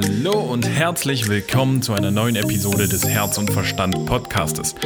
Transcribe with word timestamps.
Hallo 0.00 0.38
und 0.38 0.64
herzlich 0.64 1.28
willkommen 1.28 1.82
zu 1.82 1.92
einer 1.92 2.12
neuen 2.12 2.36
Episode 2.36 2.86
des 2.86 3.04
Herz 3.04 3.36
und 3.36 3.50
Verstand 3.50 4.06
Podcastes. 4.06 4.76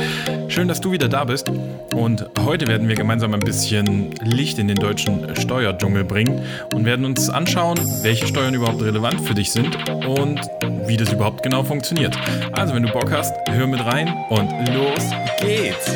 Schön, 0.48 0.68
dass 0.68 0.80
du 0.80 0.90
wieder 0.90 1.06
da 1.06 1.24
bist 1.24 1.50
und 1.94 2.24
heute 2.40 2.66
werden 2.66 2.88
wir 2.88 2.94
gemeinsam 2.94 3.34
ein 3.34 3.40
bisschen 3.40 4.12
Licht 4.22 4.58
in 4.58 4.68
den 4.68 4.78
deutschen 4.78 5.36
Steuerdschungel 5.36 6.04
bringen 6.04 6.40
und 6.72 6.86
werden 6.86 7.04
uns 7.04 7.28
anschauen, 7.28 7.78
welche 8.00 8.26
Steuern 8.26 8.54
überhaupt 8.54 8.80
relevant 8.80 9.20
für 9.20 9.34
dich 9.34 9.52
sind 9.52 9.76
und 10.06 10.40
wie 10.86 10.96
das 10.96 11.12
überhaupt 11.12 11.42
genau 11.42 11.62
funktioniert. 11.62 12.16
Also, 12.52 12.74
wenn 12.74 12.84
du 12.84 12.90
Bock 12.90 13.12
hast, 13.12 13.34
hör 13.50 13.66
mit 13.66 13.84
rein 13.84 14.08
und 14.30 14.50
los 14.74 15.10
geht's! 15.42 15.92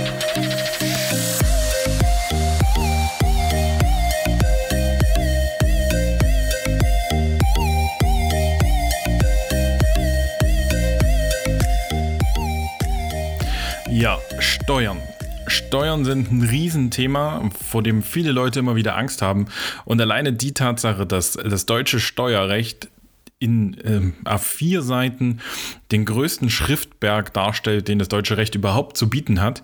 Steuern. 14.63 14.99
Steuern 15.47 16.05
sind 16.05 16.33
ein 16.33 16.43
Riesenthema, 16.43 17.51
vor 17.69 17.83
dem 17.83 18.03
viele 18.03 18.33
Leute 18.33 18.59
immer 18.59 18.75
wieder 18.75 18.97
Angst 18.97 19.23
haben. 19.23 19.47
Und 19.85 20.01
alleine 20.01 20.33
die 20.33 20.53
Tatsache, 20.53 21.07
dass 21.07 21.33
das 21.33 21.67
deutsche 21.67 22.01
Steuerrecht 22.01 22.89
in 23.39 23.77
ähm, 23.85 24.15
A4 24.25 24.81
Seiten 24.81 25.41
den 25.93 26.05
größten 26.05 26.51
Schriftberg 26.51 27.33
darstellt, 27.33 27.89
den 27.89 27.99
das 27.99 28.09
deutsche 28.09 28.37
Recht 28.37 28.55
überhaupt 28.55 28.97
zu 28.97 29.09
bieten 29.11 29.41
hat, 29.41 29.63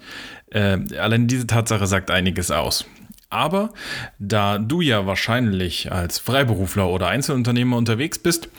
äh, 0.50 0.78
allein 0.98 1.26
diese 1.26 1.46
Tatsache 1.46 1.86
sagt 1.86 2.10
einiges 2.10 2.50
aus. 2.50 2.84
Aber 3.30 3.70
da 4.18 4.58
du 4.58 4.82
ja 4.82 5.06
wahrscheinlich 5.06 5.90
als 5.90 6.18
Freiberufler 6.18 6.88
oder 6.88 7.08
Einzelunternehmer 7.08 7.78
unterwegs 7.78 8.18
bist, 8.18 8.50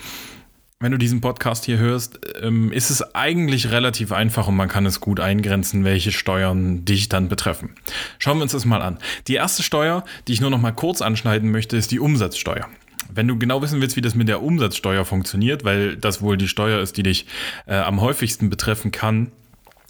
wenn 0.84 0.92
du 0.92 0.98
diesen 0.98 1.22
Podcast 1.22 1.64
hier 1.64 1.78
hörst, 1.78 2.20
ähm, 2.42 2.72
ist 2.72 2.90
es 2.90 3.16
eigentlich 3.16 3.72
relativ 3.72 4.12
einfach 4.12 4.50
und 4.50 4.56
man 4.58 4.68
kann 4.68 4.86
es 4.86 5.00
gut 5.00 5.22
eingrenzen, 5.22 5.86
welche 5.86 6.12
Steuern 6.12 6.84
dich 6.84 7.08
dann 7.08 7.30
betreffen. 7.30 7.70
Schauen 8.20 8.38
wir 8.38 8.44
uns 8.44 8.52
das 8.52 8.66
mal 8.66 8.82
an. 8.82 9.00
Die 9.30 9.36
erste 9.36 9.64
Steuer, 9.64 10.04
die 10.28 10.34
ich 10.34 10.42
nur 10.42 10.50
noch 10.50 10.60
mal 10.60 10.74
kurz 10.74 11.02
anschneiden 11.02 11.52
möchte, 11.52 11.78
ist 11.78 11.92
die 11.92 12.00
Umsatzsteuer. 12.00 12.68
Wenn 13.14 13.30
du 13.30 13.38
genau 13.40 13.62
wissen 13.62 13.80
willst, 13.80 13.96
wie 13.96 14.02
das 14.02 14.14
mit 14.14 14.28
der 14.28 14.44
Umsatzsteuer 14.44 15.06
funktioniert, 15.06 15.64
weil 15.64 15.96
das 15.96 16.22
wohl 16.22 16.36
die 16.36 16.50
Steuer 16.50 16.82
ist, 16.82 16.98
die 16.98 17.04
dich 17.04 17.28
äh, 17.66 17.76
am 17.76 18.02
häufigsten 18.02 18.50
betreffen 18.50 18.92
kann, 18.92 19.32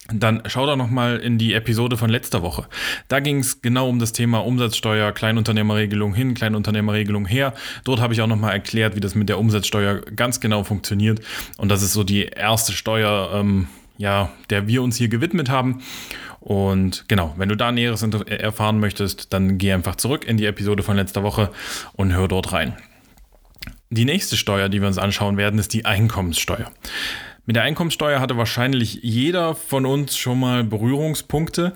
dann 0.09 0.43
schau 0.47 0.65
doch 0.65 0.75
nochmal 0.75 1.19
in 1.19 1.37
die 1.37 1.53
Episode 1.53 1.95
von 1.95 2.09
letzter 2.09 2.41
Woche. 2.41 2.67
Da 3.07 3.21
ging 3.21 3.39
es 3.39 3.61
genau 3.61 3.87
um 3.87 3.99
das 3.99 4.11
Thema 4.11 4.39
Umsatzsteuer, 4.39 5.13
Kleinunternehmerregelung 5.13 6.13
hin, 6.13 6.33
Kleinunternehmerregelung 6.33 7.25
her. 7.25 7.53
Dort 7.85 8.01
habe 8.01 8.13
ich 8.13 8.21
auch 8.21 8.27
nochmal 8.27 8.51
erklärt, 8.51 8.95
wie 8.95 8.99
das 8.99 9.15
mit 9.15 9.29
der 9.29 9.39
Umsatzsteuer 9.39 10.01
ganz 10.01 10.41
genau 10.41 10.63
funktioniert. 10.63 11.21
Und 11.57 11.69
das 11.69 11.81
ist 11.83 11.93
so 11.93 12.03
die 12.03 12.25
erste 12.25 12.73
Steuer, 12.73 13.31
ähm, 13.33 13.67
ja, 13.97 14.29
der 14.49 14.67
wir 14.67 14.83
uns 14.83 14.97
hier 14.97 15.07
gewidmet 15.07 15.49
haben. 15.49 15.81
Und 16.41 17.05
genau, 17.07 17.33
wenn 17.37 17.47
du 17.47 17.55
da 17.55 17.71
Näheres 17.71 18.03
erfahren 18.03 18.81
möchtest, 18.81 19.31
dann 19.31 19.57
geh 19.57 19.71
einfach 19.71 19.95
zurück 19.95 20.25
in 20.25 20.35
die 20.35 20.45
Episode 20.45 20.83
von 20.83 20.97
letzter 20.97 21.23
Woche 21.23 21.49
und 21.93 22.11
hör 22.13 22.27
dort 22.27 22.51
rein. 22.51 22.75
Die 23.89 24.03
nächste 24.03 24.35
Steuer, 24.35 24.67
die 24.67 24.81
wir 24.81 24.87
uns 24.89 24.97
anschauen 24.97 25.37
werden, 25.37 25.59
ist 25.59 25.71
die 25.73 25.85
Einkommenssteuer. 25.85 26.69
Mit 27.45 27.57
der 27.57 27.63
Einkommenssteuer 27.63 28.21
hatte 28.21 28.37
wahrscheinlich 28.37 28.99
jeder 29.01 29.53
von 29.53 29.85
uns 29.85 30.15
schon 30.17 30.39
mal 30.39 30.63
Berührungspunkte. 30.63 31.73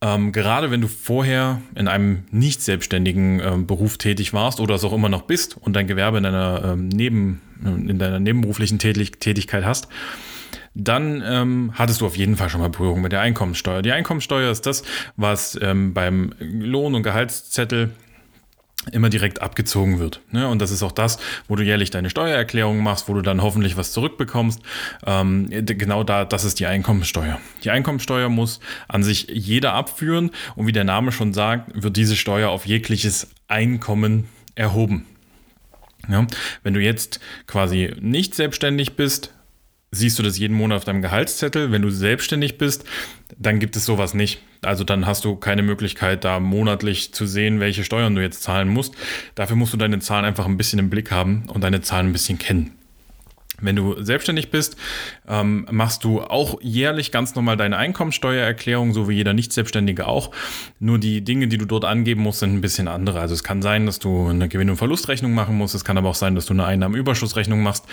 Ähm, 0.00 0.32
gerade 0.32 0.70
wenn 0.70 0.80
du 0.80 0.88
vorher 0.88 1.60
in 1.74 1.88
einem 1.88 2.24
nicht 2.30 2.62
selbstständigen 2.62 3.40
ähm, 3.40 3.66
Beruf 3.66 3.98
tätig 3.98 4.32
warst 4.32 4.60
oder 4.60 4.74
es 4.74 4.84
auch 4.84 4.92
immer 4.92 5.08
noch 5.08 5.22
bist 5.22 5.56
und 5.56 5.74
dein 5.74 5.86
Gewerbe 5.86 6.18
in 6.18 6.24
deiner, 6.24 6.64
ähm, 6.64 6.88
Neben, 6.88 7.40
in 7.64 7.98
deiner 7.98 8.20
nebenberuflichen 8.20 8.78
Tätig 8.78 9.18
Tätigkeit 9.20 9.64
hast, 9.64 9.88
dann 10.74 11.22
ähm, 11.26 11.72
hattest 11.74 12.00
du 12.00 12.06
auf 12.06 12.16
jeden 12.16 12.36
Fall 12.36 12.48
schon 12.48 12.60
mal 12.60 12.70
Berührung 12.70 13.00
mit 13.00 13.12
der 13.12 13.20
Einkommenssteuer. 13.20 13.82
Die 13.82 13.92
Einkommenssteuer 13.92 14.50
ist 14.50 14.66
das, 14.66 14.82
was 15.16 15.58
ähm, 15.60 15.94
beim 15.94 16.32
Lohn- 16.38 16.94
und 16.94 17.02
Gehaltszettel 17.02 17.90
immer 18.92 19.08
direkt 19.10 19.42
abgezogen 19.42 19.98
wird. 19.98 20.20
Ne? 20.30 20.48
Und 20.48 20.60
das 20.60 20.70
ist 20.70 20.82
auch 20.82 20.92
das, 20.92 21.18
wo 21.46 21.56
du 21.56 21.62
jährlich 21.62 21.90
deine 21.90 22.10
Steuererklärung 22.10 22.82
machst, 22.82 23.08
wo 23.08 23.14
du 23.14 23.22
dann 23.22 23.42
hoffentlich 23.42 23.76
was 23.76 23.92
zurückbekommst. 23.92 24.60
Ähm, 25.06 25.48
genau 25.50 26.04
da, 26.04 26.24
das 26.24 26.44
ist 26.44 26.60
die 26.60 26.66
Einkommensteuer. 26.66 27.40
Die 27.64 27.70
Einkommensteuer 27.70 28.28
muss 28.28 28.60
an 28.88 29.02
sich 29.02 29.28
jeder 29.30 29.74
abführen 29.74 30.30
und 30.56 30.66
wie 30.66 30.72
der 30.72 30.84
Name 30.84 31.12
schon 31.12 31.32
sagt, 31.32 31.70
wird 31.82 31.96
diese 31.96 32.16
Steuer 32.16 32.50
auf 32.50 32.66
jegliches 32.66 33.28
Einkommen 33.48 34.28
erhoben. 34.54 35.06
Ja? 36.08 36.26
Wenn 36.62 36.74
du 36.74 36.80
jetzt 36.80 37.20
quasi 37.46 37.94
nicht 38.00 38.34
selbstständig 38.34 38.96
bist, 38.96 39.32
siehst 39.90 40.18
du 40.18 40.22
das 40.22 40.38
jeden 40.38 40.56
Monat 40.56 40.78
auf 40.78 40.84
deinem 40.84 41.02
Gehaltszettel. 41.02 41.72
Wenn 41.72 41.82
du 41.82 41.90
selbstständig 41.90 42.58
bist, 42.58 42.84
dann 43.38 43.58
gibt 43.58 43.76
es 43.76 43.84
sowas 43.84 44.14
nicht. 44.14 44.40
Also 44.62 44.84
dann 44.84 45.06
hast 45.06 45.24
du 45.24 45.36
keine 45.36 45.62
Möglichkeit, 45.62 46.24
da 46.24 46.40
monatlich 46.40 47.14
zu 47.14 47.26
sehen, 47.26 47.60
welche 47.60 47.84
Steuern 47.84 48.14
du 48.14 48.22
jetzt 48.22 48.42
zahlen 48.42 48.68
musst. 48.68 48.94
Dafür 49.34 49.56
musst 49.56 49.72
du 49.72 49.76
deine 49.76 50.00
Zahlen 50.00 50.24
einfach 50.24 50.46
ein 50.46 50.56
bisschen 50.56 50.78
im 50.78 50.90
Blick 50.90 51.10
haben 51.10 51.44
und 51.52 51.62
deine 51.62 51.80
Zahlen 51.80 52.08
ein 52.08 52.12
bisschen 52.12 52.38
kennen. 52.38 52.77
Wenn 53.60 53.74
du 53.74 54.00
selbstständig 54.00 54.50
bist, 54.50 54.76
ähm, 55.28 55.66
machst 55.70 56.04
du 56.04 56.20
auch 56.20 56.60
jährlich 56.62 57.10
ganz 57.10 57.34
normal 57.34 57.56
deine 57.56 57.76
Einkommensteuererklärung, 57.76 58.92
so 58.92 59.08
wie 59.08 59.14
jeder 59.14 59.34
Nicht-Selbstständige 59.34 60.06
auch. 60.06 60.30
Nur 60.78 60.98
die 60.98 61.22
Dinge, 61.22 61.48
die 61.48 61.58
du 61.58 61.64
dort 61.64 61.84
angeben 61.84 62.22
musst, 62.22 62.38
sind 62.38 62.54
ein 62.54 62.60
bisschen 62.60 62.86
andere. 62.86 63.20
Also 63.20 63.34
es 63.34 63.42
kann 63.42 63.60
sein, 63.60 63.86
dass 63.86 63.98
du 63.98 64.28
eine 64.28 64.48
Gewinn- 64.48 64.70
und 64.70 64.76
Verlustrechnung 64.76 65.32
machen 65.32 65.56
musst. 65.56 65.74
Es 65.74 65.84
kann 65.84 65.98
aber 65.98 66.08
auch 66.08 66.14
sein, 66.14 66.36
dass 66.36 66.46
du 66.46 66.54
eine 66.54 66.66
Einnahmenüberschussrechnung 66.66 67.62
machst. 67.62 67.84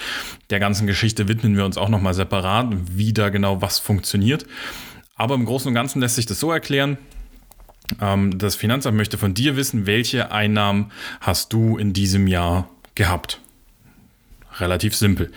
Der 0.52 0.60
ganzen 0.60 0.86
Geschichte 0.86 1.28
widmen 1.28 1.58
wir 1.58 1.66
uns 1.66 1.78
auch 1.78 1.90
nochmal 1.90 2.14
separat, 2.14 2.68
wie 2.92 3.14
da 3.14 3.30
genau 3.30 3.62
was 3.62 3.80
funktioniert. 3.80 4.46
Aber 5.16 5.34
im 5.34 5.46
Großen 5.46 5.70
und 5.70 5.74
Ganzen 5.74 6.00
lässt 6.00 6.16
sich 6.16 6.28
das 6.28 6.40
so 6.40 6.52
erklären. 6.52 7.00
Ähm, 8.00 8.38
das 8.38 8.56
Finanzamt 8.56 8.98
möchte 8.98 9.18
von 9.18 9.34
dir 9.34 9.56
wissen, 9.56 9.88
welche 9.88 10.32
Einnahmen 10.32 10.92
hast 11.22 11.54
du 11.54 11.78
in 11.78 11.94
diesem 11.94 12.28
Jahr 12.28 12.70
gehabt 12.94 13.40
relativ 14.60 14.96
simpel. 14.96 15.32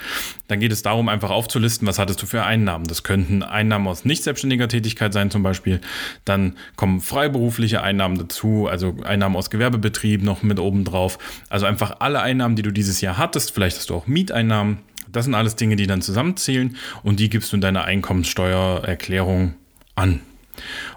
Dann 0.49 0.61
geht 0.61 0.73
es 0.73 0.83
darum, 0.83 1.09
einfach 1.09 1.31
aufzulisten, 1.31 1.87
was 1.87 1.99
hattest 1.99 2.23
du 2.23 2.27
für 2.27 2.45
Einnahmen. 2.45 2.87
Das 2.87 3.03
könnten 3.03 3.43
Einnahmen 3.43 3.87
aus 3.87 4.05
nicht 4.05 4.23
selbstständiger 4.23 4.69
Tätigkeit 4.69 5.13
sein 5.13 5.31
zum 5.31 5.43
Beispiel. 5.43 5.81
Dann 6.25 6.57
kommen 6.77 7.01
freiberufliche 7.01 7.83
Einnahmen 7.83 8.19
dazu, 8.19 8.67
also 8.67 8.97
Einnahmen 9.05 9.37
aus 9.37 9.51
Gewerbebetrieb 9.51 10.23
noch 10.23 10.43
mit 10.43 10.59
oben 10.59 10.85
drauf. 10.85 11.19
Also 11.49 11.67
einfach 11.67 11.97
alle 12.01 12.21
Einnahmen, 12.21 12.57
die 12.57 12.63
du 12.63 12.73
dieses 12.73 13.01
Jahr 13.01 13.19
hattest. 13.19 13.53
Vielleicht 13.53 13.77
hast 13.77 13.91
du 13.91 13.95
auch 13.95 14.07
Mieteinnahmen. 14.07 14.79
Das 15.11 15.25
sind 15.25 15.35
alles 15.35 15.57
Dinge, 15.57 15.77
die 15.77 15.87
dann 15.87 16.03
zusammenzählen 16.03 16.77
und 17.03 17.19
die 17.19 17.31
gibst 17.31 17.53
du 17.53 17.57
in 17.57 17.61
deiner 17.63 17.85
Einkommenssteuererklärung 17.85 19.55
an. 19.95 20.21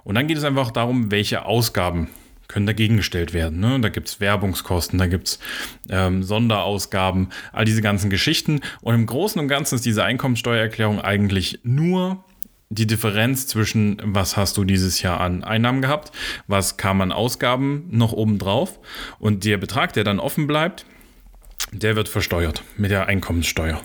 Und 0.03 0.15
dann 0.15 0.27
geht 0.27 0.37
es 0.37 0.43
einfach 0.43 0.71
darum, 0.71 1.11
welche 1.11 1.45
Ausgaben 1.45 2.09
können 2.51 2.65
dagegen 2.65 2.97
gestellt 2.97 3.33
werden. 3.33 3.59
Ne? 3.59 3.79
Da 3.79 3.89
gibt 3.89 4.07
es 4.07 4.19
Werbungskosten, 4.19 4.99
da 4.99 5.07
gibt 5.07 5.27
es 5.27 5.39
ähm, 5.89 6.23
Sonderausgaben, 6.23 7.29
all 7.51 7.65
diese 7.65 7.81
ganzen 7.81 8.09
Geschichten. 8.09 8.61
Und 8.81 8.95
im 8.95 9.05
Großen 9.05 9.39
und 9.39 9.47
Ganzen 9.47 9.75
ist 9.75 9.85
diese 9.85 10.03
Einkommensteuererklärung 10.03 11.01
eigentlich 11.01 11.59
nur 11.63 12.23
die 12.69 12.87
Differenz 12.87 13.47
zwischen, 13.47 14.01
was 14.03 14.37
hast 14.37 14.55
du 14.57 14.63
dieses 14.63 15.01
Jahr 15.01 15.19
an 15.19 15.43
Einnahmen 15.43 15.81
gehabt, 15.81 16.11
was 16.47 16.77
kam 16.77 17.01
an 17.01 17.11
Ausgaben 17.11 17.87
noch 17.91 18.13
oben 18.13 18.39
drauf 18.39 18.79
und 19.19 19.43
der 19.43 19.57
Betrag, 19.57 19.91
der 19.93 20.05
dann 20.05 20.19
offen 20.19 20.47
bleibt, 20.47 20.85
der 21.71 21.95
wird 21.95 22.09
versteuert 22.09 22.63
mit 22.77 22.91
der 22.91 23.07
Einkommenssteuer. 23.07 23.81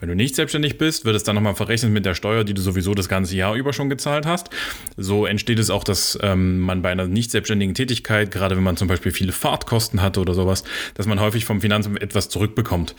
Wenn 0.00 0.08
du 0.10 0.14
nicht 0.14 0.34
selbstständig 0.36 0.76
bist, 0.76 1.04
wird 1.04 1.16
es 1.16 1.24
dann 1.24 1.34
nochmal 1.34 1.54
verrechnet 1.54 1.90
mit 1.90 2.04
der 2.04 2.14
Steuer, 2.14 2.44
die 2.44 2.52
du 2.52 2.60
sowieso 2.60 2.94
das 2.94 3.08
ganze 3.08 3.34
Jahr 3.36 3.54
über 3.54 3.72
schon 3.72 3.88
gezahlt 3.88 4.26
hast. 4.26 4.50
So 4.96 5.24
entsteht 5.24 5.58
es 5.58 5.70
auch, 5.70 5.82
dass 5.84 6.18
ähm, 6.22 6.58
man 6.58 6.82
bei 6.82 6.90
einer 6.90 7.06
nicht 7.06 7.30
selbstständigen 7.30 7.74
Tätigkeit, 7.74 8.30
gerade 8.30 8.56
wenn 8.56 8.62
man 8.62 8.76
zum 8.76 8.88
Beispiel 8.88 9.12
viele 9.12 9.32
Fahrtkosten 9.32 10.02
hatte 10.02 10.20
oder 10.20 10.34
sowas, 10.34 10.62
dass 10.94 11.06
man 11.06 11.20
häufig 11.20 11.44
vom 11.46 11.62
Finanzamt 11.62 12.02
etwas 12.02 12.28
zurückbekommt. 12.28 12.94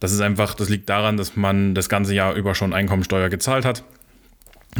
Das 0.00 0.12
ist 0.12 0.20
einfach, 0.20 0.54
das 0.54 0.70
liegt 0.70 0.88
daran, 0.88 1.16
dass 1.16 1.36
man 1.36 1.74
das 1.74 1.88
ganze 1.88 2.14
Jahr 2.14 2.34
über 2.34 2.54
schon 2.54 2.72
Einkommensteuer 2.72 3.28
gezahlt 3.28 3.66
hat 3.66 3.84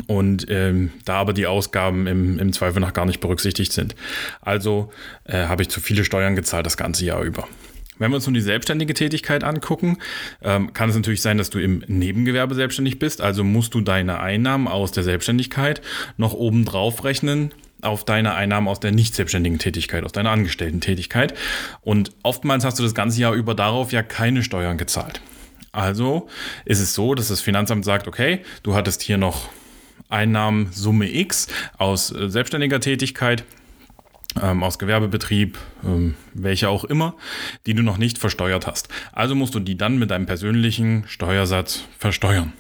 und 0.07 0.47
ähm, 0.49 0.93
da 1.05 1.17
aber 1.17 1.33
die 1.33 1.47
Ausgaben 1.47 2.07
im, 2.07 2.39
im 2.39 2.53
Zweifel 2.53 2.81
nach 2.81 2.95
gar 2.95 3.07
nicht 3.07 3.21
berücksichtigt 3.21 3.73
sind. 3.73 3.95
Also 4.41 4.93
äh, 5.25 5.45
habe 5.45 5.63
ich 5.63 5.69
zu 5.69 5.81
viele 5.81 6.05
Steuern 6.05 6.37
gezahlt 6.37 6.67
das 6.67 6.77
ganze 6.77 7.05
Jahr 7.05 7.23
über. 7.23 7.47
Wenn 7.99 8.11
wir 8.11 8.17
uns 8.17 8.27
nun 8.27 8.35
die 8.35 8.41
selbstständige 8.41 8.95
Tätigkeit 8.95 9.45
angucken, 9.45 9.99
ähm, 10.43 10.73
kann 10.73 10.89
es 10.91 10.97
natürlich 10.97 11.23
sein, 11.23 11.39
dass 11.39 11.51
du 11.51 11.59
im 11.59 11.85
Nebengewerbe 11.87 12.55
selbstständig 12.55 12.99
bist. 12.99 13.21
Also 13.21 13.45
musst 13.45 13.75
du 13.75 13.81
deine 13.81 14.21
Einnahmen 14.21 14.69
aus 14.69 14.93
der 14.93 15.05
Selbstständigkeit 15.05 15.81
noch 16.17 16.33
oben 16.33 16.65
drauf 16.65 17.05
rechnen 17.05 17.53
auf 17.83 18.05
deine 18.05 18.35
Einnahmen 18.35 18.67
aus 18.67 18.81
der 18.81 18.93
nicht 18.93 19.15
selbstständigen 19.15 19.59
Tätigkeit, 19.59 20.05
aus 20.05 20.13
deiner 20.13 20.31
Angestellten-Tätigkeit. 20.31 21.35
Und 21.83 22.13
oftmals 22.23 22.65
hast 22.65 22.79
du 22.79 22.83
das 22.83 22.95
ganze 22.95 23.21
Jahr 23.21 23.35
über 23.35 23.55
darauf 23.55 23.93
ja 23.93 24.03
keine 24.03 24.43
Steuern 24.43 24.79
gezahlt. 24.79 25.21
Also 25.71 26.29
ist 26.65 26.81
es 26.81 26.95
so, 26.95 27.15
dass 27.15 27.29
das 27.29 27.41
Finanzamt 27.41 27.85
sagt, 27.85 28.09
okay, 28.09 28.41
du 28.63 28.75
hattest 28.75 29.03
hier 29.03 29.19
noch 29.19 29.51
Einnahmen 30.09 30.69
Summe 30.73 31.13
X 31.13 31.49
aus 31.77 32.13
äh, 32.13 32.31
selbstständiger 32.31 32.81
Tätigkeit 32.81 33.45
ähm, 34.43 34.63
aus 34.63 34.79
Gewerbebetrieb, 34.79 35.59
ähm, 35.85 36.15
welche 36.33 36.69
auch 36.69 36.85
immer, 36.85 37.15
die 37.67 37.75
du 37.75 37.83
noch 37.83 37.99
nicht 37.99 38.19
versteuert 38.19 38.67
hast. 38.67 38.89
Also 39.13 39.35
musst 39.35 39.55
du 39.55 39.61
die 39.61 39.77
dann 39.77 39.99
mit 39.99 40.11
deinem 40.11 40.27
persönlichen 40.27 41.05
Steuersatz 41.07 41.85
versteuern. 41.99 42.53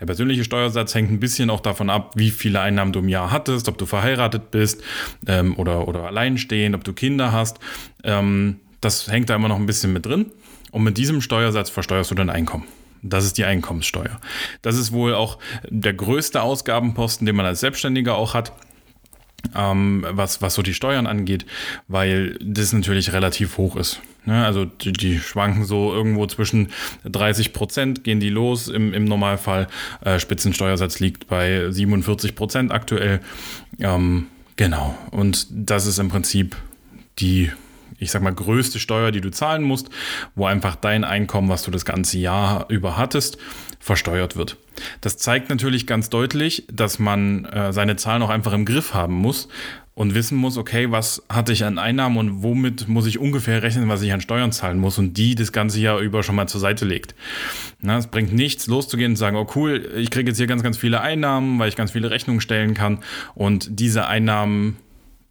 Der 0.00 0.06
persönliche 0.06 0.44
Steuersatz 0.44 0.94
hängt 0.94 1.10
ein 1.10 1.20
bisschen 1.20 1.50
auch 1.50 1.60
davon 1.60 1.90
ab, 1.90 2.12
wie 2.16 2.30
viele 2.30 2.60
Einnahmen 2.60 2.92
du 2.92 3.00
im 3.00 3.08
Jahr 3.08 3.30
hattest, 3.30 3.68
ob 3.68 3.78
du 3.78 3.86
verheiratet 3.86 4.50
bist 4.50 4.82
ähm, 5.26 5.56
oder, 5.56 5.88
oder 5.88 6.04
alleinstehend, 6.04 6.76
ob 6.76 6.84
du 6.84 6.92
Kinder 6.92 7.32
hast. 7.32 7.58
Ähm, 8.02 8.60
das 8.80 9.08
hängt 9.08 9.30
da 9.30 9.36
immer 9.36 9.48
noch 9.48 9.56
ein 9.56 9.66
bisschen 9.66 9.92
mit 9.92 10.06
drin. 10.06 10.26
Und 10.70 10.82
mit 10.82 10.98
diesem 10.98 11.20
Steuersatz 11.20 11.70
versteuerst 11.70 12.10
du 12.10 12.14
dein 12.14 12.30
Einkommen. 12.30 12.64
Das 13.02 13.24
ist 13.24 13.38
die 13.38 13.44
Einkommenssteuer. 13.44 14.18
Das 14.62 14.76
ist 14.76 14.90
wohl 14.90 15.14
auch 15.14 15.38
der 15.68 15.92
größte 15.92 16.42
Ausgabenposten, 16.42 17.26
den 17.26 17.36
man 17.36 17.46
als 17.46 17.60
Selbstständiger 17.60 18.16
auch 18.16 18.34
hat 18.34 18.52
ähm, 19.54 20.06
was, 20.10 20.42
was 20.42 20.54
so 20.54 20.62
die 20.62 20.74
Steuern 20.74 21.06
angeht, 21.06 21.46
weil 21.88 22.38
das 22.40 22.72
natürlich 22.72 23.12
relativ 23.12 23.58
hoch 23.58 23.76
ist. 23.76 24.00
Ne? 24.24 24.44
Also 24.44 24.64
die, 24.64 24.92
die, 24.92 25.18
schwanken 25.18 25.64
so 25.64 25.92
irgendwo 25.92 26.26
zwischen 26.26 26.68
30 27.04 27.52
Prozent, 27.52 28.04
gehen 28.04 28.20
die 28.20 28.30
los 28.30 28.68
im, 28.68 28.92
im 28.94 29.04
Normalfall. 29.04 29.66
Äh, 30.04 30.18
Spitzensteuersatz 30.18 31.00
liegt 31.00 31.26
bei 31.26 31.70
47 31.70 32.34
Prozent 32.34 32.72
aktuell. 32.72 33.20
Ähm, 33.78 34.26
genau, 34.56 34.96
und 35.10 35.46
das 35.50 35.86
ist 35.86 35.98
im 35.98 36.08
Prinzip 36.08 36.56
die 37.20 37.50
ich 37.98 38.10
sag 38.10 38.22
mal, 38.22 38.34
größte 38.34 38.78
Steuer, 38.80 39.12
die 39.12 39.20
du 39.20 39.30
zahlen 39.30 39.62
musst, 39.62 39.88
wo 40.34 40.46
einfach 40.46 40.74
dein 40.74 41.04
Einkommen, 41.04 41.48
was 41.48 41.62
du 41.62 41.70
das 41.70 41.84
ganze 41.84 42.18
Jahr 42.18 42.66
über 42.68 42.96
hattest, 42.96 43.38
versteuert 43.84 44.34
wird. 44.34 44.56
Das 45.02 45.18
zeigt 45.18 45.50
natürlich 45.50 45.86
ganz 45.86 46.08
deutlich, 46.08 46.64
dass 46.72 46.98
man 46.98 47.44
äh, 47.44 47.70
seine 47.70 47.96
Zahlen 47.96 48.22
auch 48.22 48.30
einfach 48.30 48.54
im 48.54 48.64
Griff 48.64 48.94
haben 48.94 49.12
muss 49.12 49.46
und 49.92 50.14
wissen 50.14 50.38
muss, 50.38 50.56
okay, 50.56 50.90
was 50.90 51.22
hatte 51.28 51.52
ich 51.52 51.66
an 51.66 51.76
Einnahmen 51.76 52.16
und 52.16 52.42
womit 52.42 52.88
muss 52.88 53.04
ich 53.04 53.18
ungefähr 53.18 53.62
rechnen, 53.62 53.90
was 53.90 54.00
ich 54.00 54.10
an 54.14 54.22
Steuern 54.22 54.52
zahlen 54.52 54.78
muss 54.78 54.96
und 54.96 55.18
die 55.18 55.34
das 55.34 55.52
ganze 55.52 55.80
Jahr 55.80 55.98
über 55.98 56.22
schon 56.22 56.34
mal 56.34 56.48
zur 56.48 56.62
Seite 56.62 56.86
legt. 56.86 57.14
Na, 57.82 57.98
es 57.98 58.06
bringt 58.06 58.32
nichts, 58.32 58.68
loszugehen 58.68 59.12
und 59.12 59.16
sagen, 59.16 59.36
oh 59.36 59.46
cool, 59.54 59.86
ich 59.96 60.10
kriege 60.10 60.30
jetzt 60.30 60.38
hier 60.38 60.46
ganz, 60.46 60.62
ganz 60.62 60.78
viele 60.78 61.02
Einnahmen, 61.02 61.58
weil 61.58 61.68
ich 61.68 61.76
ganz 61.76 61.90
viele 61.90 62.10
Rechnungen 62.10 62.40
stellen 62.40 62.72
kann 62.72 63.00
und 63.34 63.68
diese 63.78 64.06
Einnahmen 64.06 64.78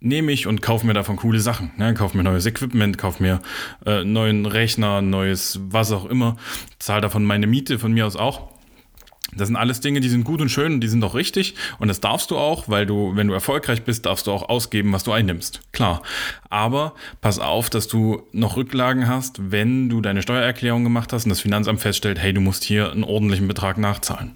nehme 0.03 0.31
ich 0.31 0.45
und 0.47 0.61
kaufe 0.61 0.85
mir 0.85 0.94
davon 0.94 1.15
coole 1.15 1.39
Sachen. 1.39 1.71
Ne? 1.77 1.94
Kaufe 1.94 2.15
mir 2.15 2.23
neues 2.23 2.45
Equipment, 2.45 2.97
kaufe 2.97 3.23
mir 3.23 3.41
äh, 3.85 4.03
neuen 4.03 4.45
Rechner, 4.45 5.01
neues 5.01 5.59
was 5.63 5.91
auch 5.91 6.05
immer, 6.05 6.35
zahle 6.77 7.01
davon 7.01 7.23
meine 7.23 7.47
Miete 7.47 7.79
von 7.79 7.94
mir 7.94 8.05
aus 8.05 8.15
auch. 8.15 8.53
Das 9.35 9.47
sind 9.47 9.55
alles 9.55 9.79
Dinge, 9.79 10.00
die 10.00 10.09
sind 10.09 10.25
gut 10.25 10.41
und 10.41 10.50
schön 10.50 10.73
und 10.73 10.81
die 10.81 10.88
sind 10.88 11.03
auch 11.03 11.15
richtig. 11.15 11.55
Und 11.79 11.88
das 11.88 12.01
darfst 12.01 12.29
du 12.29 12.38
auch, 12.38 12.69
weil 12.69 12.85
du, 12.85 13.15
wenn 13.15 13.27
du 13.27 13.33
erfolgreich 13.33 13.83
bist, 13.83 14.05
darfst 14.05 14.27
du 14.27 14.31
auch 14.31 14.47
ausgeben, 14.47 14.94
was 14.94 15.03
du 15.03 15.11
einnimmst. 15.11 15.61
Klar. 15.71 16.03
Aber 16.49 16.94
pass 17.21 17.39
auf, 17.39 17.71
dass 17.71 17.88
du 17.88 18.27
noch 18.31 18.57
Rücklagen 18.57 19.07
hast, 19.07 19.51
wenn 19.51 19.89
du 19.89 20.01
deine 20.01 20.21
Steuererklärung 20.21 20.83
gemacht 20.83 21.13
hast 21.13 21.25
und 21.25 21.29
das 21.29 21.41
Finanzamt 21.41 21.79
feststellt, 21.79 22.19
hey, 22.19 22.33
du 22.33 22.41
musst 22.41 22.63
hier 22.63 22.91
einen 22.91 23.03
ordentlichen 23.03 23.47
Betrag 23.47 23.79
nachzahlen. 23.79 24.35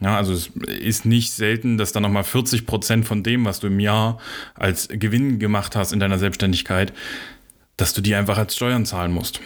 Ja, 0.00 0.16
also 0.16 0.32
es 0.32 0.50
ist 0.80 1.04
nicht 1.04 1.32
selten, 1.32 1.76
dass 1.76 1.92
dann 1.92 2.04
nochmal 2.04 2.24
40 2.24 2.66
Prozent 2.66 3.06
von 3.06 3.22
dem, 3.22 3.44
was 3.44 3.60
du 3.60 3.66
im 3.66 3.80
Jahr 3.80 4.18
als 4.54 4.88
Gewinn 4.88 5.38
gemacht 5.38 5.74
hast 5.74 5.92
in 5.92 5.98
deiner 5.98 6.18
Selbstständigkeit, 6.18 6.92
dass 7.76 7.94
du 7.94 8.00
die 8.00 8.14
einfach 8.14 8.38
als 8.38 8.54
Steuern 8.54 8.86
zahlen 8.86 9.12
musst. 9.12 9.40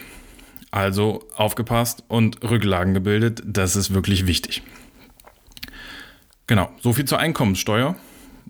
Also 0.69 1.27
aufgepasst 1.35 2.03
und 2.07 2.43
Rücklagen 2.43 2.93
gebildet, 2.93 3.41
das 3.45 3.75
ist 3.75 3.93
wirklich 3.93 4.27
wichtig. 4.27 4.63
Genau, 6.47 6.71
so 6.81 6.93
viel 6.93 7.05
zur 7.05 7.19
Einkommenssteuer. 7.19 7.95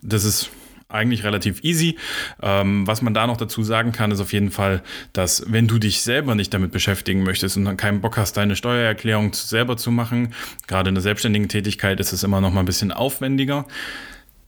Das 0.02 0.24
ist 0.24 0.50
eigentlich 0.94 1.24
relativ 1.24 1.64
easy. 1.64 1.98
Ähm, 2.42 2.88
was 2.88 3.02
man 3.02 3.14
da 3.14 3.28
noch 3.28 3.38
dazu 3.38 3.64
sagen 3.64 3.92
kann, 3.92 4.12
ist 4.12 4.20
auf 4.20 4.34
jeden 4.34 4.52
Fall, 4.52 4.84
dass 5.14 5.46
wenn 5.48 5.68
du 5.68 5.80
dich 5.80 6.02
selber 6.02 6.36
nicht 6.36 6.54
damit 6.54 6.72
beschäftigen 6.72 7.24
möchtest 7.24 7.58
und 7.58 7.66
dann 7.66 7.78
keinen 7.78 8.02
Bock 8.02 8.18
hast, 8.18 8.38
deine 8.38 8.56
Steuererklärung 8.56 9.34
selber 9.34 9.78
zu 9.78 9.92
machen, 9.92 10.34
gerade 10.68 10.90
in 10.90 10.96
der 10.96 11.02
selbstständigen 11.02 11.50
Tätigkeit 11.50 12.00
ist 12.00 12.14
es 12.14 12.24
immer 12.24 12.42
noch 12.42 12.52
mal 12.54 12.62
ein 12.62 12.66
bisschen 12.66 12.92
aufwendiger, 12.92 13.66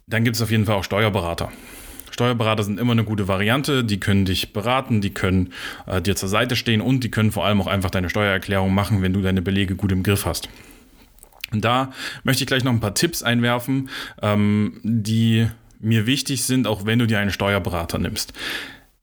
dann 0.07 0.23
gibt 0.23 0.35
es 0.35 0.41
auf 0.41 0.51
jeden 0.51 0.65
Fall 0.65 0.75
auch 0.75 0.83
Steuerberater. 0.83 1.51
Steuerberater 2.11 2.63
sind 2.63 2.79
immer 2.79 2.93
eine 2.93 3.03
gute 3.03 3.27
Variante, 3.27 3.83
die 3.83 3.99
können 3.99 4.23
dich 4.23 4.53
beraten, 4.53 5.01
die 5.01 5.13
können 5.13 5.51
äh, 5.85 6.01
dir 6.01 6.15
zur 6.15 6.29
Seite 6.29 6.55
stehen 6.55 6.79
und 6.79 7.03
die 7.03 7.11
können 7.11 7.31
vor 7.31 7.45
allem 7.45 7.59
auch 7.59 7.67
einfach 7.67 7.89
deine 7.89 8.09
Steuererklärung 8.09 8.73
machen, 8.73 9.01
wenn 9.01 9.11
du 9.11 9.21
deine 9.21 9.41
Belege 9.41 9.75
gut 9.75 9.91
im 9.91 10.01
Griff 10.01 10.25
hast. 10.25 10.47
Und 11.51 11.65
da 11.65 11.91
möchte 12.23 12.43
ich 12.43 12.47
gleich 12.47 12.63
noch 12.63 12.71
ein 12.71 12.79
paar 12.79 12.95
Tipps 12.95 13.21
einwerfen, 13.21 13.89
ähm, 14.21 14.79
die 14.83 15.47
mir 15.79 16.05
wichtig 16.05 16.43
sind, 16.43 16.67
auch 16.67 16.85
wenn 16.85 16.99
du 16.99 17.07
dir 17.07 17.19
einen 17.19 17.31
Steuerberater 17.31 17.97
nimmst. 17.97 18.33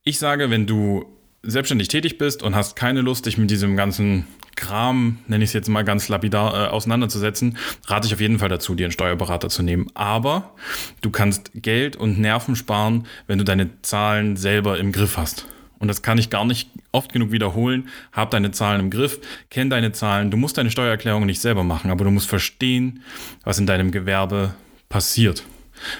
Ich 0.03 0.19
sage, 0.19 0.49
wenn 0.49 0.65
du 0.67 1.05
selbstständig 1.43 1.89
tätig 1.89 2.17
bist 2.17 2.41
und 2.41 2.55
hast 2.55 2.75
keine 2.75 3.01
Lust, 3.01 3.25
dich 3.25 3.37
mit 3.37 3.51
diesem 3.51 3.75
ganzen 3.75 4.25
Kram, 4.55 5.19
nenne 5.27 5.43
ich 5.43 5.49
es 5.49 5.53
jetzt 5.53 5.67
mal 5.67 5.83
ganz 5.83 6.07
lapidar, 6.09 6.53
äh, 6.53 6.67
auseinanderzusetzen, 6.69 7.57
rate 7.87 8.07
ich 8.07 8.13
auf 8.13 8.21
jeden 8.21 8.39
Fall 8.39 8.49
dazu, 8.49 8.75
dir 8.75 8.85
einen 8.85 8.91
Steuerberater 8.91 9.49
zu 9.49 9.63
nehmen. 9.63 9.87
Aber 9.93 10.53
du 11.01 11.09
kannst 11.09 11.51
Geld 11.55 11.95
und 11.95 12.19
Nerven 12.19 12.55
sparen, 12.55 13.07
wenn 13.27 13.39
du 13.39 13.43
deine 13.43 13.81
Zahlen 13.81 14.37
selber 14.37 14.77
im 14.77 14.91
Griff 14.91 15.17
hast. 15.17 15.47
Und 15.79 15.89
das 15.89 16.01
kann 16.01 16.17
ich 16.17 16.29
gar 16.29 16.45
nicht 16.45 16.69
oft 16.93 17.11
genug 17.11 17.31
wiederholen. 17.31 17.89
Hab 18.13 18.31
deine 18.31 18.51
Zahlen 18.51 18.79
im 18.79 18.89
Griff, 18.89 19.19
kenn 19.49 19.69
deine 19.69 19.91
Zahlen. 19.91 20.31
Du 20.31 20.37
musst 20.37 20.57
deine 20.57 20.71
Steuererklärung 20.71 21.25
nicht 21.25 21.41
selber 21.41 21.63
machen, 21.65 21.91
aber 21.91 22.05
du 22.05 22.11
musst 22.11 22.29
verstehen, 22.29 23.01
was 23.43 23.59
in 23.59 23.65
deinem 23.65 23.91
Gewerbe 23.91 24.53
passiert. 24.87 25.43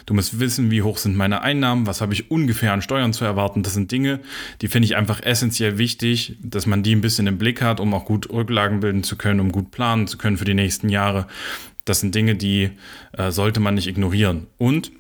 Du 0.06 0.14
musst 0.14 0.40
wissen, 0.40 0.72
wie 0.72 0.82
hoch 0.82 0.98
sind 0.98 1.16
meine 1.16 1.42
Einnahmen, 1.42 1.88
was 1.88 2.02
habe 2.02 2.14
ich 2.14 2.32
ungefähr 2.32 2.74
an 2.74 2.82
Steuern 2.82 3.14
zu 3.14 3.26
erwarten. 3.26 3.64
Das 3.64 3.74
sind 3.74 3.92
Dinge, 3.92 4.20
die 4.62 4.68
finde 4.68 4.86
ich 4.86 4.96
einfach 4.96 5.22
essentiell 5.22 5.78
wichtig, 5.78 6.38
dass 6.42 6.66
man 6.66 6.84
die 6.84 6.96
ein 6.96 7.02
bisschen 7.02 7.28
im 7.28 7.38
Blick 7.38 7.62
hat, 7.62 7.80
um 7.80 7.94
auch 7.94 8.06
gut 8.06 8.30
Rücklagen 8.30 8.80
bilden 8.80 9.04
zu 9.04 9.16
können, 9.16 9.40
um 9.40 9.52
gut 9.52 9.72
planen 9.72 10.08
zu 10.08 10.18
können 10.18 10.38
für 10.38 10.46
die 10.46 10.54
nächsten 10.54 10.90
Jahre. 10.90 11.28
Das 11.86 12.00
sind 12.00 12.16
Dinge, 12.16 12.36
die 12.36 12.72
äh, 13.12 13.32
sollte 13.32 13.60
man 13.60 13.76
nicht 13.76 13.88
ignorieren. 13.88 14.48
Und 14.58 14.92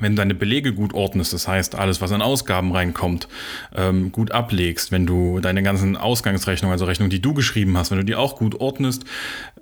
wenn 0.00 0.12
du 0.12 0.16
deine 0.16 0.34
Belege 0.34 0.72
gut 0.72 0.94
ordnest, 0.94 1.32
das 1.32 1.48
heißt 1.48 1.74
alles, 1.74 2.00
was 2.00 2.12
an 2.12 2.22
Ausgaben 2.22 2.72
reinkommt, 2.72 3.28
ähm, 3.74 4.12
gut 4.12 4.32
ablegst, 4.32 4.92
wenn 4.92 5.06
du 5.06 5.40
deine 5.40 5.62
ganzen 5.62 5.96
Ausgangsrechnungen, 5.96 6.72
also 6.72 6.84
Rechnungen, 6.84 7.10
die 7.10 7.20
du 7.20 7.34
geschrieben 7.34 7.76
hast, 7.76 7.90
wenn 7.90 7.98
du 7.98 8.04
die 8.04 8.14
auch 8.14 8.36
gut 8.36 8.60
ordnest, 8.60 9.04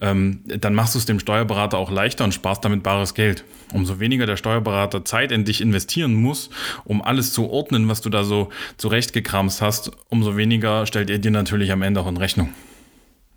ähm, 0.00 0.41
dann 0.47 0.75
machst 0.75 0.94
du 0.94 0.99
es 0.99 1.06
dem 1.06 1.21
Steuerberater 1.21 1.79
auch 1.79 1.91
leichter 1.91 2.25
und 2.25 2.33
sparst 2.33 2.65
damit 2.65 2.83
bares 2.83 3.15
Geld. 3.15 3.44
Umso 3.73 3.99
weniger 3.99 4.27
der 4.27 4.37
Steuerberater 4.37 5.05
Zeit 5.05 5.33
in 5.33 5.45
dich 5.45 5.61
investieren 5.61 6.14
muss, 6.14 6.50
um 6.85 7.02
alles 7.02 7.33
zu 7.33 7.50
ordnen, 7.50 7.88
was 7.88 8.00
du 8.00 8.11
da 8.11 8.25
so 8.25 8.50
zurechtgekramst 8.76 9.61
hast, 9.61 9.90
umso 10.09 10.37
weniger 10.37 10.87
stellt 10.87 11.11
er 11.11 11.19
dir 11.19 11.31
natürlich 11.31 11.73
am 11.73 11.83
Ende 11.83 12.00
auch 12.00 12.09
in 12.09 12.16
Rechnung. 12.16 12.50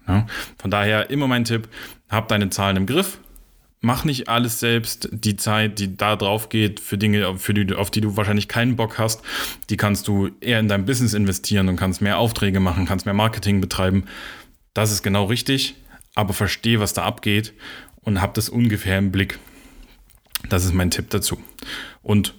Ja? 0.07 0.27
Von 0.57 0.71
daher 0.71 1.09
immer 1.09 1.27
mein 1.27 1.45
Tipp, 1.45 1.67
hab 2.09 2.27
deine 2.27 2.49
Zahlen 2.49 2.77
im 2.77 2.85
Griff, 2.85 3.19
mach 3.81 4.03
nicht 4.03 4.27
alles 4.27 4.59
selbst. 4.59 5.09
Die 5.11 5.35
Zeit, 5.35 5.79
die 5.79 5.95
da 5.95 6.15
drauf 6.15 6.49
geht 6.49 6.79
für 6.79 6.97
Dinge, 6.97 7.37
für 7.37 7.53
die, 7.53 7.73
auf 7.73 7.91
die 7.91 8.01
du 8.01 8.17
wahrscheinlich 8.17 8.47
keinen 8.47 8.75
Bock 8.75 8.97
hast, 8.97 9.21
die 9.69 9.77
kannst 9.77 10.07
du 10.07 10.29
eher 10.41 10.59
in 10.59 10.67
dein 10.67 10.85
Business 10.85 11.13
investieren 11.13 11.69
und 11.69 11.75
kannst 11.75 12.01
mehr 12.01 12.17
Aufträge 12.17 12.59
machen, 12.59 12.85
kannst 12.85 13.05
mehr 13.05 13.13
Marketing 13.13 13.61
betreiben. 13.61 14.05
Das 14.73 14.91
ist 14.91 15.03
genau 15.03 15.25
richtig, 15.25 15.75
aber 16.15 16.33
verstehe, 16.33 16.79
was 16.79 16.93
da 16.93 17.03
abgeht 17.03 17.53
und 18.01 18.21
hab 18.21 18.33
das 18.33 18.49
ungefähr 18.49 18.97
im 18.97 19.11
Blick. 19.11 19.39
Das 20.49 20.63
ist 20.63 20.73
mein 20.73 20.91
Tipp 20.91 21.09
dazu. 21.09 21.39
Und 22.01 22.33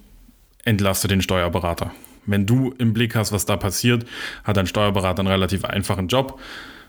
entlaste 0.64 1.08
den 1.08 1.22
Steuerberater. 1.22 1.92
Wenn 2.26 2.46
du 2.46 2.74
im 2.78 2.92
Blick 2.92 3.14
hast, 3.14 3.32
was 3.32 3.46
da 3.46 3.56
passiert, 3.56 4.06
hat 4.44 4.58
ein 4.58 4.66
Steuerberater 4.66 5.20
einen 5.20 5.28
relativ 5.28 5.64
einfachen 5.64 6.08
Job 6.08 6.40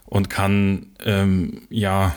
und 0.05 0.29
kann 0.29 0.87
ähm, 1.03 1.63
ja 1.69 2.13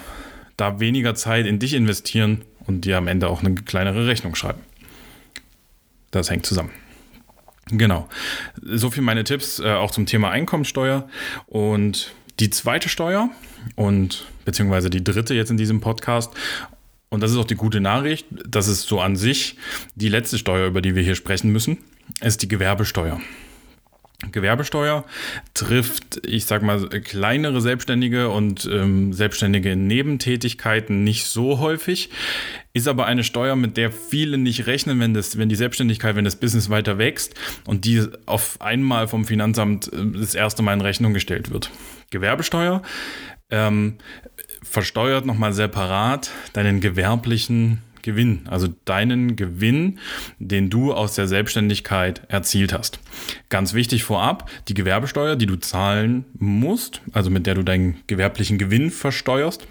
da 0.56 0.80
weniger 0.80 1.14
Zeit 1.14 1.46
in 1.46 1.58
dich 1.58 1.74
investieren 1.74 2.42
und 2.66 2.84
dir 2.84 2.98
am 2.98 3.08
Ende 3.08 3.28
auch 3.28 3.42
eine 3.42 3.54
kleinere 3.54 4.06
Rechnung 4.06 4.34
schreiben. 4.34 4.60
Das 6.10 6.30
hängt 6.30 6.46
zusammen. 6.46 6.70
Genau. 7.70 8.08
So 8.62 8.90
viel 8.90 9.02
meine 9.02 9.24
Tipps 9.24 9.58
äh, 9.58 9.72
auch 9.72 9.90
zum 9.90 10.06
Thema 10.06 10.30
Einkommensteuer. 10.30 11.08
Und 11.46 12.12
die 12.40 12.50
zweite 12.50 12.88
Steuer 12.88 13.30
und 13.74 14.26
beziehungsweise 14.44 14.90
die 14.90 15.02
dritte 15.02 15.34
jetzt 15.34 15.50
in 15.50 15.56
diesem 15.56 15.80
Podcast. 15.80 16.32
Und 17.08 17.22
das 17.22 17.30
ist 17.30 17.36
auch 17.36 17.44
die 17.44 17.54
gute 17.54 17.80
Nachricht. 17.80 18.26
Das 18.46 18.68
ist 18.68 18.82
so 18.82 19.00
an 19.00 19.16
sich 19.16 19.56
die 19.94 20.08
letzte 20.08 20.38
Steuer, 20.38 20.66
über 20.66 20.82
die 20.82 20.94
wir 20.94 21.02
hier 21.02 21.14
sprechen 21.14 21.50
müssen, 21.50 21.78
ist 22.20 22.42
die 22.42 22.48
Gewerbesteuer. 22.48 23.20
Gewerbesteuer 24.32 25.04
trifft, 25.54 26.20
ich 26.26 26.46
sag 26.46 26.62
mal, 26.62 26.88
kleinere 26.88 27.60
Selbstständige 27.60 28.30
und 28.30 28.68
ähm, 28.70 29.12
Selbstständige 29.12 29.72
in 29.72 29.86
Nebentätigkeiten 29.86 31.04
nicht 31.04 31.26
so 31.26 31.58
häufig, 31.58 32.10
ist 32.72 32.88
aber 32.88 33.06
eine 33.06 33.24
Steuer, 33.24 33.56
mit 33.56 33.76
der 33.76 33.92
viele 33.92 34.36
nicht 34.38 34.66
rechnen, 34.66 34.98
wenn, 35.00 35.14
das, 35.14 35.38
wenn 35.38 35.48
die 35.48 35.54
Selbstständigkeit, 35.54 36.16
wenn 36.16 36.24
das 36.24 36.36
Business 36.36 36.70
weiter 36.70 36.98
wächst 36.98 37.34
und 37.66 37.84
die 37.84 38.06
auf 38.26 38.60
einmal 38.60 39.08
vom 39.08 39.24
Finanzamt 39.24 39.92
äh, 39.92 40.04
das 40.14 40.34
erste 40.34 40.62
Mal 40.62 40.74
in 40.74 40.80
Rechnung 40.80 41.14
gestellt 41.14 41.50
wird. 41.50 41.70
Gewerbesteuer 42.10 42.82
ähm, 43.50 43.98
versteuert 44.62 45.26
nochmal 45.26 45.52
separat 45.52 46.30
deinen 46.52 46.80
gewerblichen 46.80 47.82
Gewinn, 48.04 48.42
also 48.48 48.68
deinen 48.84 49.34
Gewinn, 49.34 49.98
den 50.38 50.70
du 50.70 50.92
aus 50.92 51.14
der 51.14 51.26
Selbstständigkeit 51.26 52.22
erzielt 52.28 52.72
hast. 52.72 53.00
Ganz 53.48 53.74
wichtig 53.74 54.04
vorab, 54.04 54.48
die 54.68 54.74
Gewerbesteuer, 54.74 55.34
die 55.34 55.46
du 55.46 55.56
zahlen 55.56 56.24
musst, 56.38 57.00
also 57.12 57.30
mit 57.30 57.46
der 57.46 57.54
du 57.54 57.62
deinen 57.62 57.96
gewerblichen 58.06 58.58
Gewinn 58.58 58.90
versteuerst, 58.90 59.66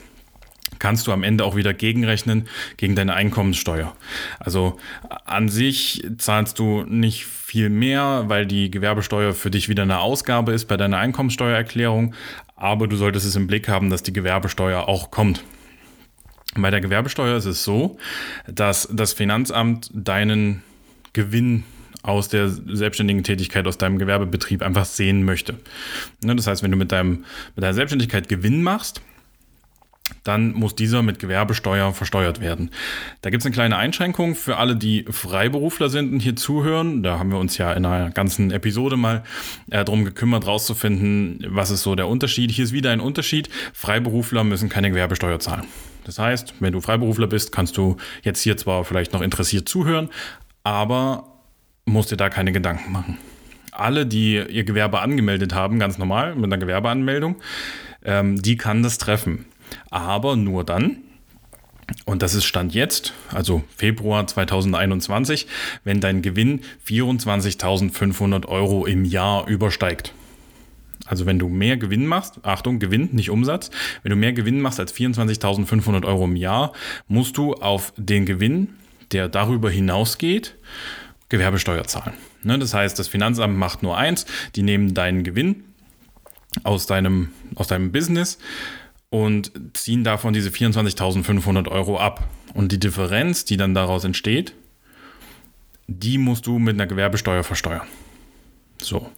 kannst 0.79 1.07
du 1.07 1.11
am 1.11 1.23
Ende 1.23 1.45
auch 1.45 1.55
wieder 1.55 1.73
gegenrechnen 1.73 2.47
gegen 2.77 2.95
deine 2.95 3.13
Einkommenssteuer. 3.13 3.95
Also 4.39 4.79
an 5.25 5.47
sich 5.47 6.05
zahlst 6.17 6.59
du 6.59 6.83
nicht 6.83 7.25
viel 7.25 7.69
mehr, 7.69 8.25
weil 8.27 8.45
die 8.45 8.71
Gewerbesteuer 8.71 9.33
für 9.33 9.51
dich 9.51 9.69
wieder 9.69 9.83
eine 9.83 9.99
Ausgabe 9.99 10.53
ist 10.53 10.65
bei 10.65 10.75
deiner 10.75 10.97
Einkommenssteuererklärung, 10.97 12.15
aber 12.55 12.87
du 12.87 12.95
solltest 12.95 13.25
es 13.25 13.35
im 13.35 13.47
Blick 13.47 13.67
haben, 13.67 13.89
dass 13.89 14.03
die 14.03 14.13
Gewerbesteuer 14.13 14.87
auch 14.87 15.11
kommt. 15.11 15.43
Bei 16.55 16.69
der 16.69 16.81
Gewerbesteuer 16.81 17.37
ist 17.37 17.45
es 17.45 17.63
so, 17.63 17.97
dass 18.47 18.87
das 18.91 19.13
Finanzamt 19.13 19.89
deinen 19.93 20.63
Gewinn 21.13 21.63
aus 22.03 22.27
der 22.27 22.49
selbstständigen 22.49 23.23
Tätigkeit, 23.23 23.65
aus 23.65 23.77
deinem 23.77 23.97
Gewerbebetrieb 23.97 24.61
einfach 24.61 24.85
sehen 24.85 25.23
möchte. 25.23 25.55
Ne, 26.21 26.35
das 26.35 26.47
heißt, 26.47 26.61
wenn 26.61 26.71
du 26.71 26.77
mit, 26.77 26.91
deinem, 26.91 27.23
mit 27.55 27.63
deiner 27.63 27.73
Selbstständigkeit 27.73 28.27
Gewinn 28.27 28.61
machst, 28.61 29.01
dann 30.23 30.53
muss 30.53 30.75
dieser 30.75 31.01
mit 31.01 31.19
Gewerbesteuer 31.19 31.93
versteuert 31.93 32.41
werden. 32.41 32.71
Da 33.21 33.29
gibt 33.29 33.41
es 33.41 33.45
eine 33.45 33.53
kleine 33.53 33.77
Einschränkung 33.77 34.35
für 34.35 34.57
alle, 34.57 34.75
die 34.75 35.05
Freiberufler 35.09 35.89
sind 35.89 36.11
und 36.11 36.19
hier 36.19 36.35
zuhören. 36.35 37.03
Da 37.03 37.19
haben 37.19 37.31
wir 37.31 37.39
uns 37.39 37.57
ja 37.57 37.71
in 37.73 37.85
einer 37.85 38.11
ganzen 38.11 38.51
Episode 38.51 38.97
mal 38.97 39.23
äh, 39.69 39.83
darum 39.83 40.03
gekümmert, 40.03 40.45
rauszufinden, 40.45 41.45
was 41.47 41.71
ist 41.71 41.83
so 41.83 41.95
der 41.95 42.07
Unterschied. 42.07 42.51
Hier 42.51 42.65
ist 42.65 42.73
wieder 42.73 42.91
ein 42.91 42.99
Unterschied. 42.99 43.49
Freiberufler 43.73 44.43
müssen 44.43 44.69
keine 44.69 44.89
Gewerbesteuer 44.89 45.39
zahlen. 45.39 45.65
Das 46.05 46.19
heißt, 46.19 46.55
wenn 46.59 46.73
du 46.73 46.81
Freiberufler 46.81 47.27
bist, 47.27 47.51
kannst 47.51 47.77
du 47.77 47.97
jetzt 48.23 48.41
hier 48.41 48.57
zwar 48.57 48.83
vielleicht 48.83 49.13
noch 49.13 49.21
interessiert 49.21 49.69
zuhören, 49.69 50.09
aber 50.63 51.27
musst 51.85 52.11
dir 52.11 52.17
da 52.17 52.29
keine 52.29 52.51
Gedanken 52.51 52.91
machen. 52.91 53.17
Alle, 53.71 54.05
die 54.05 54.35
ihr 54.35 54.63
Gewerbe 54.63 54.99
angemeldet 54.99 55.53
haben, 55.53 55.79
ganz 55.79 55.97
normal 55.97 56.35
mit 56.35 56.45
einer 56.45 56.57
Gewerbeanmeldung, 56.57 57.37
ähm, 58.05 58.41
die 58.41 58.57
kann 58.57 58.83
das 58.83 58.97
treffen 58.97 59.45
aber 59.89 60.35
nur 60.35 60.63
dann, 60.63 60.97
und 62.05 62.21
das 62.21 62.33
ist 62.33 62.45
Stand 62.45 62.73
jetzt, 62.73 63.13
also 63.31 63.63
Februar 63.75 64.25
2021, 64.25 65.47
wenn 65.83 65.99
dein 65.99 66.21
Gewinn 66.21 66.61
24.500 66.87 68.47
Euro 68.47 68.85
im 68.85 69.05
Jahr 69.05 69.47
übersteigt. 69.47 70.13
Also 71.05 71.25
wenn 71.25 71.39
du 71.39 71.49
mehr 71.49 71.77
Gewinn 71.77 72.05
machst, 72.05 72.39
Achtung, 72.43 72.79
Gewinn, 72.79 73.09
nicht 73.11 73.29
Umsatz, 73.29 73.71
wenn 74.03 74.11
du 74.11 74.15
mehr 74.15 74.33
Gewinn 74.33 74.61
machst 74.61 74.79
als 74.79 74.93
24.500 74.93 76.05
Euro 76.05 76.25
im 76.25 76.35
Jahr, 76.35 76.71
musst 77.07 77.37
du 77.37 77.53
auf 77.53 77.93
den 77.97 78.25
Gewinn, 78.25 78.69
der 79.11 79.27
darüber 79.27 79.69
hinausgeht, 79.69 80.55
Gewerbesteuer 81.29 81.83
zahlen. 81.85 82.13
Ne, 82.43 82.59
das 82.59 82.73
heißt, 82.73 82.97
das 82.99 83.07
Finanzamt 83.07 83.57
macht 83.57 83.83
nur 83.83 83.97
eins, 83.97 84.25
die 84.55 84.63
nehmen 84.63 84.93
deinen 84.93 85.23
Gewinn 85.23 85.63
aus 86.63 86.85
deinem, 86.85 87.29
aus 87.55 87.67
deinem 87.67 87.91
Business, 87.91 88.37
und 89.09 89.51
ziehen 89.73 90.03
davon 90.03 90.33
diese 90.33 90.49
24.500 90.49 91.67
Euro 91.67 91.99
ab. 91.99 92.27
Und 92.55 92.71
die 92.71 92.79
Differenz, 92.79 93.45
die 93.45 93.57
dann 93.57 93.75
daraus 93.75 94.03
entsteht, 94.05 94.55
die 95.87 96.17
musst 96.17 96.47
du 96.47 96.57
mit 96.57 96.73
einer 96.73 96.87
Gewerbesteuer 96.87 97.43
versteuern. 97.43 97.87
So, 98.83 99.09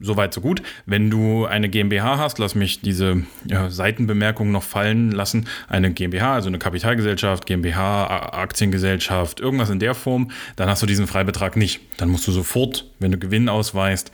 soweit 0.00 0.34
so 0.34 0.40
gut. 0.40 0.62
Wenn 0.86 1.10
du 1.10 1.46
eine 1.46 1.68
GmbH 1.68 2.18
hast, 2.18 2.38
lass 2.38 2.54
mich 2.54 2.80
diese 2.80 3.22
ja, 3.46 3.70
Seitenbemerkung 3.70 4.50
noch 4.50 4.62
fallen 4.62 5.12
lassen. 5.12 5.46
Eine 5.68 5.92
GmbH, 5.92 6.34
also 6.34 6.48
eine 6.48 6.58
Kapitalgesellschaft, 6.58 7.46
GmbH, 7.46 8.32
Aktiengesellschaft, 8.32 9.40
irgendwas 9.40 9.70
in 9.70 9.78
der 9.78 9.94
Form, 9.94 10.30
dann 10.56 10.68
hast 10.68 10.82
du 10.82 10.86
diesen 10.86 11.06
Freibetrag 11.06 11.56
nicht. 11.56 11.80
Dann 11.96 12.08
musst 12.08 12.26
du 12.26 12.32
sofort, 12.32 12.86
wenn 12.98 13.12
du 13.12 13.18
Gewinn 13.18 13.48
ausweist, 13.48 14.10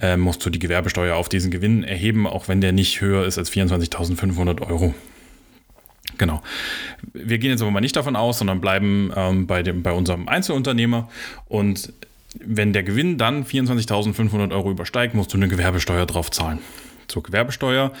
äh, 0.00 0.16
musst 0.16 0.44
du 0.44 0.50
die 0.50 0.58
Gewerbesteuer 0.58 1.16
auf 1.16 1.28
diesen 1.28 1.50
Gewinn 1.50 1.84
erheben, 1.84 2.26
auch 2.26 2.48
wenn 2.48 2.60
der 2.60 2.72
nicht 2.72 3.00
höher 3.00 3.24
ist 3.24 3.38
als 3.38 3.50
24.500 3.50 4.62
Euro. 4.62 4.94
Genau. 6.18 6.42
Wir 7.12 7.38
gehen 7.38 7.50
jetzt 7.50 7.62
aber 7.62 7.70
mal 7.70 7.80
nicht 7.80 7.96
davon 7.96 8.16
aus, 8.16 8.38
sondern 8.38 8.60
bleiben 8.60 9.10
ähm, 9.16 9.46
bei, 9.46 9.62
dem, 9.62 9.82
bei 9.82 9.92
unserem 9.92 10.28
Einzelunternehmer 10.28 11.08
und 11.46 11.92
wenn 12.34 12.72
der 12.72 12.82
Gewinn 12.82 13.18
dann 13.18 13.44
24.500 13.44 14.52
Euro 14.52 14.70
übersteigt, 14.70 15.14
musst 15.14 15.32
du 15.32 15.36
eine 15.36 15.48
Gewerbesteuer 15.48 16.06
drauf 16.06 16.30
zahlen. 16.30 16.58
Zur 17.08 17.22
Gewerbesteuer 17.22 17.92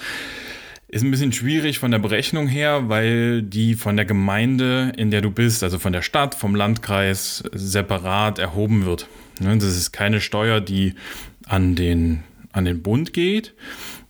ist 0.88 1.02
ein 1.02 1.10
bisschen 1.10 1.32
schwierig 1.32 1.78
von 1.78 1.90
der 1.90 1.98
Berechnung 1.98 2.46
her, 2.46 2.88
weil 2.88 3.42
die 3.42 3.74
von 3.74 3.96
der 3.96 4.04
Gemeinde, 4.04 4.92
in 4.96 5.10
der 5.10 5.22
du 5.22 5.30
bist, 5.30 5.62
also 5.62 5.78
von 5.78 5.92
der 5.92 6.02
Stadt, 6.02 6.34
vom 6.34 6.54
Landkreis, 6.54 7.42
separat 7.52 8.38
erhoben 8.38 8.86
wird. 8.86 9.08
Ne, 9.40 9.56
das 9.56 9.76
ist 9.76 9.92
keine 9.92 10.20
Steuer, 10.20 10.60
die 10.60 10.94
an 11.46 11.74
den, 11.74 12.22
an 12.52 12.64
den 12.64 12.82
Bund 12.82 13.12
geht, 13.12 13.54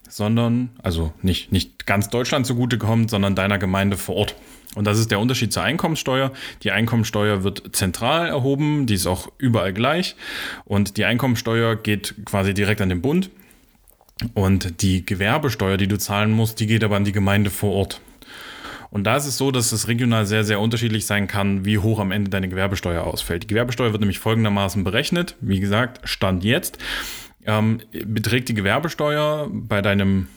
sondern, 0.08 0.70
also 0.82 1.12
nicht, 1.22 1.52
nicht 1.52 1.86
ganz 1.86 2.08
Deutschland 2.10 2.46
zugutekommt, 2.46 3.10
sondern 3.10 3.34
deiner 3.34 3.58
Gemeinde 3.58 3.96
vor 3.96 4.16
Ort. 4.16 4.34
Und 4.74 4.86
das 4.86 4.98
ist 4.98 5.10
der 5.10 5.20
Unterschied 5.20 5.52
zur 5.52 5.62
Einkommensteuer. 5.62 6.32
Die 6.62 6.70
Einkommensteuer 6.70 7.44
wird 7.44 7.76
zentral 7.76 8.28
erhoben, 8.28 8.86
die 8.86 8.94
ist 8.94 9.06
auch 9.06 9.30
überall 9.38 9.72
gleich. 9.72 10.16
Und 10.64 10.96
die 10.96 11.04
Einkommensteuer 11.04 11.76
geht 11.76 12.14
quasi 12.24 12.54
direkt 12.54 12.80
an 12.80 12.88
den 12.88 13.00
Bund. 13.00 13.30
Und 14.34 14.82
die 14.82 15.04
Gewerbesteuer, 15.04 15.76
die 15.76 15.88
du 15.88 15.98
zahlen 15.98 16.30
musst, 16.30 16.60
die 16.60 16.66
geht 16.66 16.84
aber 16.84 16.96
an 16.96 17.04
die 17.04 17.12
Gemeinde 17.12 17.50
vor 17.50 17.72
Ort. 17.72 18.00
Und 18.90 19.04
da 19.04 19.16
ist 19.16 19.26
es 19.26 19.36
so, 19.36 19.50
dass 19.50 19.72
es 19.72 19.88
regional 19.88 20.24
sehr, 20.24 20.44
sehr 20.44 20.60
unterschiedlich 20.60 21.04
sein 21.04 21.26
kann, 21.26 21.64
wie 21.64 21.78
hoch 21.78 21.98
am 21.98 22.12
Ende 22.12 22.30
deine 22.30 22.48
Gewerbesteuer 22.48 23.02
ausfällt. 23.02 23.42
Die 23.42 23.48
Gewerbesteuer 23.48 23.90
wird 23.90 24.00
nämlich 24.00 24.20
folgendermaßen 24.20 24.84
berechnet. 24.84 25.34
Wie 25.40 25.58
gesagt, 25.58 26.08
Stand 26.08 26.44
jetzt. 26.44 26.78
Ähm, 27.44 27.80
beträgt 28.06 28.48
die 28.48 28.54
Gewerbesteuer 28.54 29.48
bei 29.50 29.82
deinem 29.82 30.28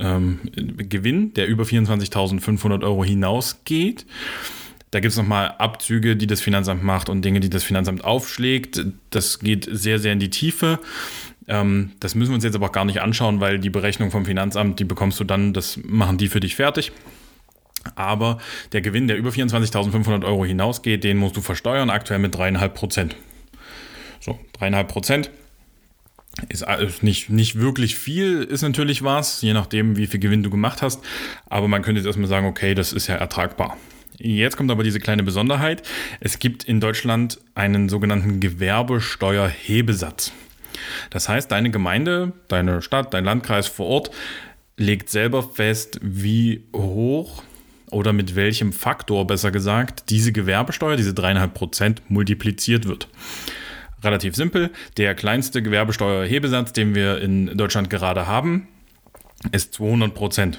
ähm, 0.00 0.40
Gewinn, 0.54 1.34
der 1.34 1.46
über 1.46 1.64
24.500 1.64 2.82
Euro 2.82 3.04
hinausgeht. 3.04 4.06
Da 4.90 4.98
gibt 4.98 5.12
es 5.12 5.18
nochmal 5.18 5.54
Abzüge, 5.58 6.16
die 6.16 6.26
das 6.26 6.40
Finanzamt 6.40 6.82
macht 6.82 7.08
und 7.08 7.22
Dinge, 7.24 7.40
die 7.40 7.50
das 7.50 7.62
Finanzamt 7.62 8.02
aufschlägt. 8.04 8.84
Das 9.10 9.38
geht 9.38 9.68
sehr, 9.70 10.00
sehr 10.00 10.12
in 10.12 10.18
die 10.18 10.30
Tiefe. 10.30 10.80
Ähm, 11.46 11.92
das 12.00 12.14
müssen 12.14 12.30
wir 12.30 12.34
uns 12.34 12.44
jetzt 12.44 12.56
aber 12.56 12.66
auch 12.66 12.72
gar 12.72 12.84
nicht 12.84 13.00
anschauen, 13.00 13.40
weil 13.40 13.60
die 13.60 13.70
Berechnung 13.70 14.10
vom 14.10 14.24
Finanzamt, 14.24 14.80
die 14.80 14.84
bekommst 14.84 15.20
du 15.20 15.24
dann, 15.24 15.52
das 15.52 15.78
machen 15.84 16.18
die 16.18 16.28
für 16.28 16.40
dich 16.40 16.56
fertig. 16.56 16.90
Aber 17.94 18.38
der 18.72 18.80
Gewinn, 18.80 19.06
der 19.06 19.16
über 19.16 19.30
24.500 19.30 20.24
Euro 20.24 20.44
hinausgeht, 20.44 21.04
den 21.04 21.16
musst 21.16 21.36
du 21.36 21.40
versteuern, 21.40 21.88
aktuell 21.88 22.18
mit 22.18 22.34
3,5 22.34 22.68
Prozent. 22.68 23.16
So, 24.20 24.38
3,5 24.58 24.84
Prozent 24.84 25.30
ist 26.48 26.64
nicht, 27.02 27.30
nicht 27.30 27.60
wirklich 27.60 27.96
viel, 27.96 28.42
ist 28.42 28.62
natürlich 28.62 29.02
was, 29.02 29.42
je 29.42 29.52
nachdem, 29.52 29.96
wie 29.96 30.06
viel 30.06 30.20
Gewinn 30.20 30.42
du 30.42 30.50
gemacht 30.50 30.82
hast. 30.82 31.02
Aber 31.48 31.68
man 31.68 31.82
könnte 31.82 32.00
jetzt 32.00 32.06
erstmal 32.06 32.28
sagen, 32.28 32.46
okay, 32.46 32.74
das 32.74 32.92
ist 32.92 33.06
ja 33.06 33.16
ertragbar. 33.16 33.76
Jetzt 34.18 34.56
kommt 34.56 34.70
aber 34.70 34.82
diese 34.82 35.00
kleine 35.00 35.22
Besonderheit. 35.22 35.82
Es 36.20 36.38
gibt 36.38 36.64
in 36.64 36.80
Deutschland 36.80 37.40
einen 37.54 37.88
sogenannten 37.88 38.40
Gewerbesteuerhebesatz. 38.40 40.32
Das 41.10 41.28
heißt, 41.28 41.50
deine 41.50 41.70
Gemeinde, 41.70 42.32
deine 42.48 42.82
Stadt, 42.82 43.14
dein 43.14 43.24
Landkreis 43.24 43.66
vor 43.66 43.86
Ort 43.86 44.10
legt 44.76 45.08
selber 45.10 45.42
fest, 45.42 45.98
wie 46.02 46.64
hoch 46.74 47.42
oder 47.90 48.12
mit 48.12 48.36
welchem 48.36 48.72
Faktor, 48.72 49.26
besser 49.26 49.50
gesagt, 49.50 50.10
diese 50.10 50.32
Gewerbesteuer, 50.32 50.96
diese 50.96 51.14
dreieinhalb 51.14 51.54
Prozent 51.54 52.02
multipliziert 52.08 52.86
wird 52.86 53.08
relativ 54.02 54.34
simpel. 54.34 54.70
Der 54.96 55.14
kleinste 55.14 55.62
Gewerbesteuerhebesatz, 55.62 56.72
den 56.72 56.94
wir 56.94 57.20
in 57.20 57.56
Deutschland 57.56 57.90
gerade 57.90 58.26
haben, 58.26 58.68
ist 59.52 59.74
200 59.74 60.14
Prozent. 60.14 60.58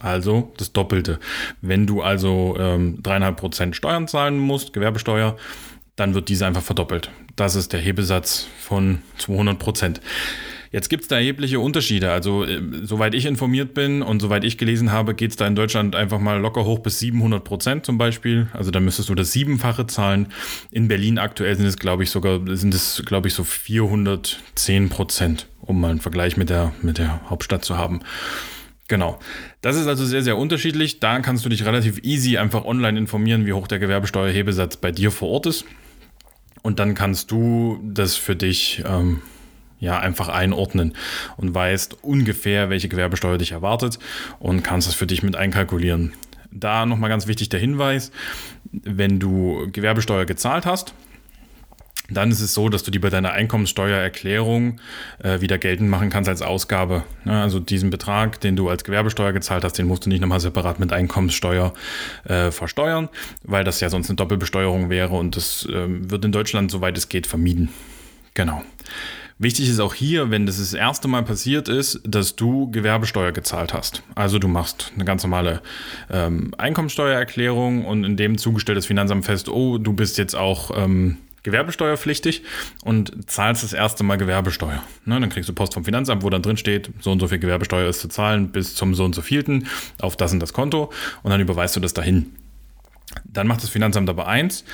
Also 0.00 0.52
das 0.58 0.72
Doppelte. 0.72 1.18
Wenn 1.62 1.86
du 1.86 2.02
also 2.02 2.56
ähm, 2.58 3.00
3,5 3.02 3.32
Prozent 3.32 3.76
Steuern 3.76 4.08
zahlen 4.08 4.38
musst, 4.38 4.72
Gewerbesteuer, 4.72 5.36
dann 5.96 6.14
wird 6.14 6.28
diese 6.28 6.46
einfach 6.46 6.62
verdoppelt. 6.62 7.10
Das 7.36 7.54
ist 7.54 7.72
der 7.72 7.80
Hebesatz 7.80 8.46
von 8.60 9.00
200 9.18 9.58
Prozent. 9.58 10.00
Jetzt 10.70 10.88
gibt 10.88 11.02
es 11.02 11.08
da 11.08 11.16
erhebliche 11.16 11.60
Unterschiede. 11.60 12.12
Also, 12.12 12.44
äh, 12.44 12.60
soweit 12.82 13.14
ich 13.14 13.26
informiert 13.26 13.74
bin 13.74 14.02
und 14.02 14.20
soweit 14.20 14.44
ich 14.44 14.58
gelesen 14.58 14.92
habe, 14.92 15.14
geht 15.14 15.30
es 15.30 15.36
da 15.36 15.46
in 15.46 15.54
Deutschland 15.54 15.94
einfach 15.94 16.18
mal 16.18 16.40
locker 16.40 16.64
hoch 16.64 16.80
bis 16.80 16.98
700 16.98 17.44
Prozent 17.44 17.86
zum 17.86 17.98
Beispiel. 17.98 18.48
Also, 18.52 18.70
da 18.70 18.80
müsstest 18.80 19.08
du 19.08 19.14
das 19.14 19.32
Siebenfache 19.32 19.86
zahlen. 19.86 20.28
In 20.70 20.88
Berlin 20.88 21.18
aktuell 21.18 21.56
sind 21.56 21.66
es, 21.66 21.78
glaube 21.78 22.02
ich, 22.02 22.10
sogar, 22.10 22.40
sind 22.56 22.74
es, 22.74 23.02
glaube 23.06 23.28
ich, 23.28 23.34
so 23.34 23.44
410 23.44 24.88
Prozent, 24.88 25.46
um 25.60 25.80
mal 25.80 25.90
einen 25.90 26.00
Vergleich 26.00 26.36
mit 26.36 26.50
der, 26.50 26.72
mit 26.82 26.98
der 26.98 27.28
Hauptstadt 27.30 27.64
zu 27.64 27.76
haben. 27.76 28.00
Genau. 28.88 29.18
Das 29.62 29.76
ist 29.76 29.86
also 29.88 30.04
sehr, 30.04 30.22
sehr 30.22 30.36
unterschiedlich. 30.36 31.00
Da 31.00 31.18
kannst 31.20 31.44
du 31.44 31.48
dich 31.48 31.64
relativ 31.64 31.98
easy 32.04 32.38
einfach 32.38 32.64
online 32.64 32.98
informieren, 32.98 33.46
wie 33.46 33.52
hoch 33.52 33.66
der 33.66 33.78
Gewerbesteuerhebesatz 33.78 34.76
bei 34.76 34.92
dir 34.92 35.10
vor 35.10 35.28
Ort 35.30 35.46
ist. 35.46 35.64
Und 36.62 36.78
dann 36.78 36.94
kannst 36.94 37.30
du 37.30 37.80
das 37.82 38.16
für 38.16 38.36
dich 38.36 38.82
ähm, 38.86 39.22
ja, 39.78 39.98
einfach 39.98 40.28
einordnen 40.28 40.94
und 41.36 41.54
weißt 41.54 42.02
ungefähr, 42.02 42.70
welche 42.70 42.88
Gewerbesteuer 42.88 43.38
dich 43.38 43.52
erwartet 43.52 43.98
und 44.38 44.62
kannst 44.62 44.88
das 44.88 44.94
für 44.94 45.06
dich 45.06 45.22
mit 45.22 45.36
einkalkulieren. 45.36 46.12
Da 46.50 46.86
nochmal 46.86 47.10
ganz 47.10 47.26
wichtig 47.26 47.48
der 47.50 47.60
Hinweis, 47.60 48.12
wenn 48.72 49.18
du 49.18 49.68
Gewerbesteuer 49.70 50.24
gezahlt 50.24 50.64
hast, 50.66 50.94
dann 52.08 52.30
ist 52.30 52.40
es 52.40 52.54
so, 52.54 52.68
dass 52.68 52.84
du 52.84 52.90
die 52.90 52.98
bei 52.98 53.10
deiner 53.10 53.32
Einkommenssteuererklärung 53.32 54.80
äh, 55.22 55.40
wieder 55.40 55.58
geltend 55.58 55.90
machen 55.90 56.10
kannst 56.10 56.28
als 56.28 56.42
Ausgabe. 56.42 57.04
Ja, 57.24 57.42
also 57.42 57.58
diesen 57.58 57.90
Betrag, 57.90 58.40
den 58.40 58.54
du 58.54 58.68
als 58.68 58.84
Gewerbesteuer 58.84 59.32
gezahlt 59.32 59.64
hast, 59.64 59.74
den 59.74 59.86
musst 59.86 60.06
du 60.06 60.08
nicht 60.08 60.20
nochmal 60.20 60.40
separat 60.40 60.78
mit 60.78 60.92
Einkommenssteuer 60.92 61.72
äh, 62.24 62.50
versteuern, 62.50 63.08
weil 63.42 63.64
das 63.64 63.80
ja 63.80 63.90
sonst 63.90 64.08
eine 64.08 64.16
Doppelbesteuerung 64.16 64.88
wäre 64.88 65.14
und 65.16 65.36
das 65.36 65.66
äh, 65.66 65.86
wird 65.88 66.24
in 66.24 66.32
Deutschland, 66.32 66.70
soweit 66.70 66.96
es 66.96 67.08
geht, 67.08 67.26
vermieden. 67.26 67.70
Genau. 68.34 68.62
Wichtig 69.38 69.68
ist 69.68 69.80
auch 69.80 69.92
hier, 69.92 70.30
wenn 70.30 70.46
das 70.46 70.56
das 70.56 70.72
erste 70.72 71.08
Mal 71.08 71.22
passiert 71.22 71.68
ist, 71.68 72.00
dass 72.04 72.36
du 72.36 72.70
Gewerbesteuer 72.70 73.32
gezahlt 73.32 73.74
hast. 73.74 74.02
Also 74.14 74.38
du 74.38 74.48
machst 74.48 74.92
eine 74.94 75.04
ganz 75.04 75.24
normale 75.24 75.60
ähm, 76.10 76.54
Einkommensteuererklärung 76.56 77.84
und 77.84 78.04
in 78.04 78.16
dem 78.16 78.38
Zuge 78.38 78.60
stellt 78.60 78.78
das 78.78 78.86
Finanzamt 78.86 79.26
fest, 79.26 79.50
oh, 79.50 79.76
du 79.76 79.92
bist 79.92 80.16
jetzt 80.16 80.34
auch 80.34 80.70
ähm, 80.74 81.18
gewerbesteuerpflichtig 81.42 82.44
und 82.82 83.30
zahlst 83.30 83.62
das 83.62 83.74
erste 83.74 84.04
Mal 84.04 84.16
Gewerbesteuer. 84.16 84.82
Ne, 85.04 85.20
dann 85.20 85.28
kriegst 85.28 85.50
du 85.50 85.52
Post 85.52 85.74
vom 85.74 85.84
Finanzamt, 85.84 86.22
wo 86.22 86.30
dann 86.30 86.40
drin 86.40 86.56
steht, 86.56 86.90
so 87.00 87.12
und 87.12 87.20
so 87.20 87.28
viel 87.28 87.38
Gewerbesteuer 87.38 87.90
ist 87.90 88.00
zu 88.00 88.08
zahlen 88.08 88.48
bis 88.48 88.74
zum 88.74 88.94
so 88.94 89.04
und 89.04 89.14
so 89.14 89.20
vielten 89.20 89.68
auf 90.00 90.16
das 90.16 90.32
und 90.32 90.40
das 90.40 90.54
Konto 90.54 90.90
und 91.22 91.30
dann 91.30 91.42
überweist 91.42 91.76
du 91.76 91.80
das 91.80 91.92
dahin. 91.92 92.32
Dann 93.24 93.46
macht 93.46 93.62
das 93.62 93.68
Finanzamt 93.68 94.08
aber 94.08 94.26
eins 94.28 94.64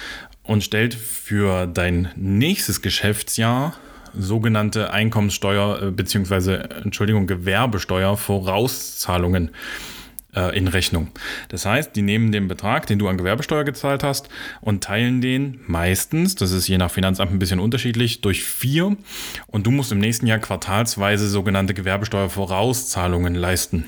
und 0.45 0.63
stellt 0.63 0.95
für 0.95 1.67
dein 1.67 2.11
nächstes 2.15 2.81
Geschäftsjahr 2.81 3.75
sogenannte 4.15 4.93
Einkommenssteuer 4.93 5.83
äh, 5.83 5.91
bzw. 5.91 6.55
Entschuldigung 6.83 7.27
Gewerbesteuer 7.27 8.17
Vorauszahlungen 8.17 9.51
äh, 10.35 10.57
in 10.57 10.69
Rechnung. 10.69 11.09
Das 11.49 11.67
heißt, 11.67 11.95
die 11.95 12.03
nehmen 12.03 12.33
den 12.33 12.49
Betrag, 12.49 12.87
den 12.87 12.99
du 12.99 13.09
an 13.09 13.19
Gewerbesteuer 13.19 13.65
gezahlt 13.65 14.03
hast 14.03 14.29
und 14.61 14.83
teilen 14.83 15.21
den 15.21 15.61
meistens, 15.67 16.35
das 16.35 16.53
ist 16.53 16.69
je 16.69 16.79
nach 16.79 16.91
Finanzamt 16.91 17.33
ein 17.33 17.39
bisschen 17.39 17.61
unterschiedlich, 17.61 18.21
durch 18.21 18.43
vier 18.43 18.97
und 19.47 19.67
du 19.67 19.71
musst 19.71 19.93
im 19.93 19.99
nächsten 19.99 20.27
Jahr 20.27 20.39
quartalsweise 20.39 21.29
sogenannte 21.29 21.75
Gewerbesteuervorauszahlungen 21.75 23.35
leisten. 23.35 23.85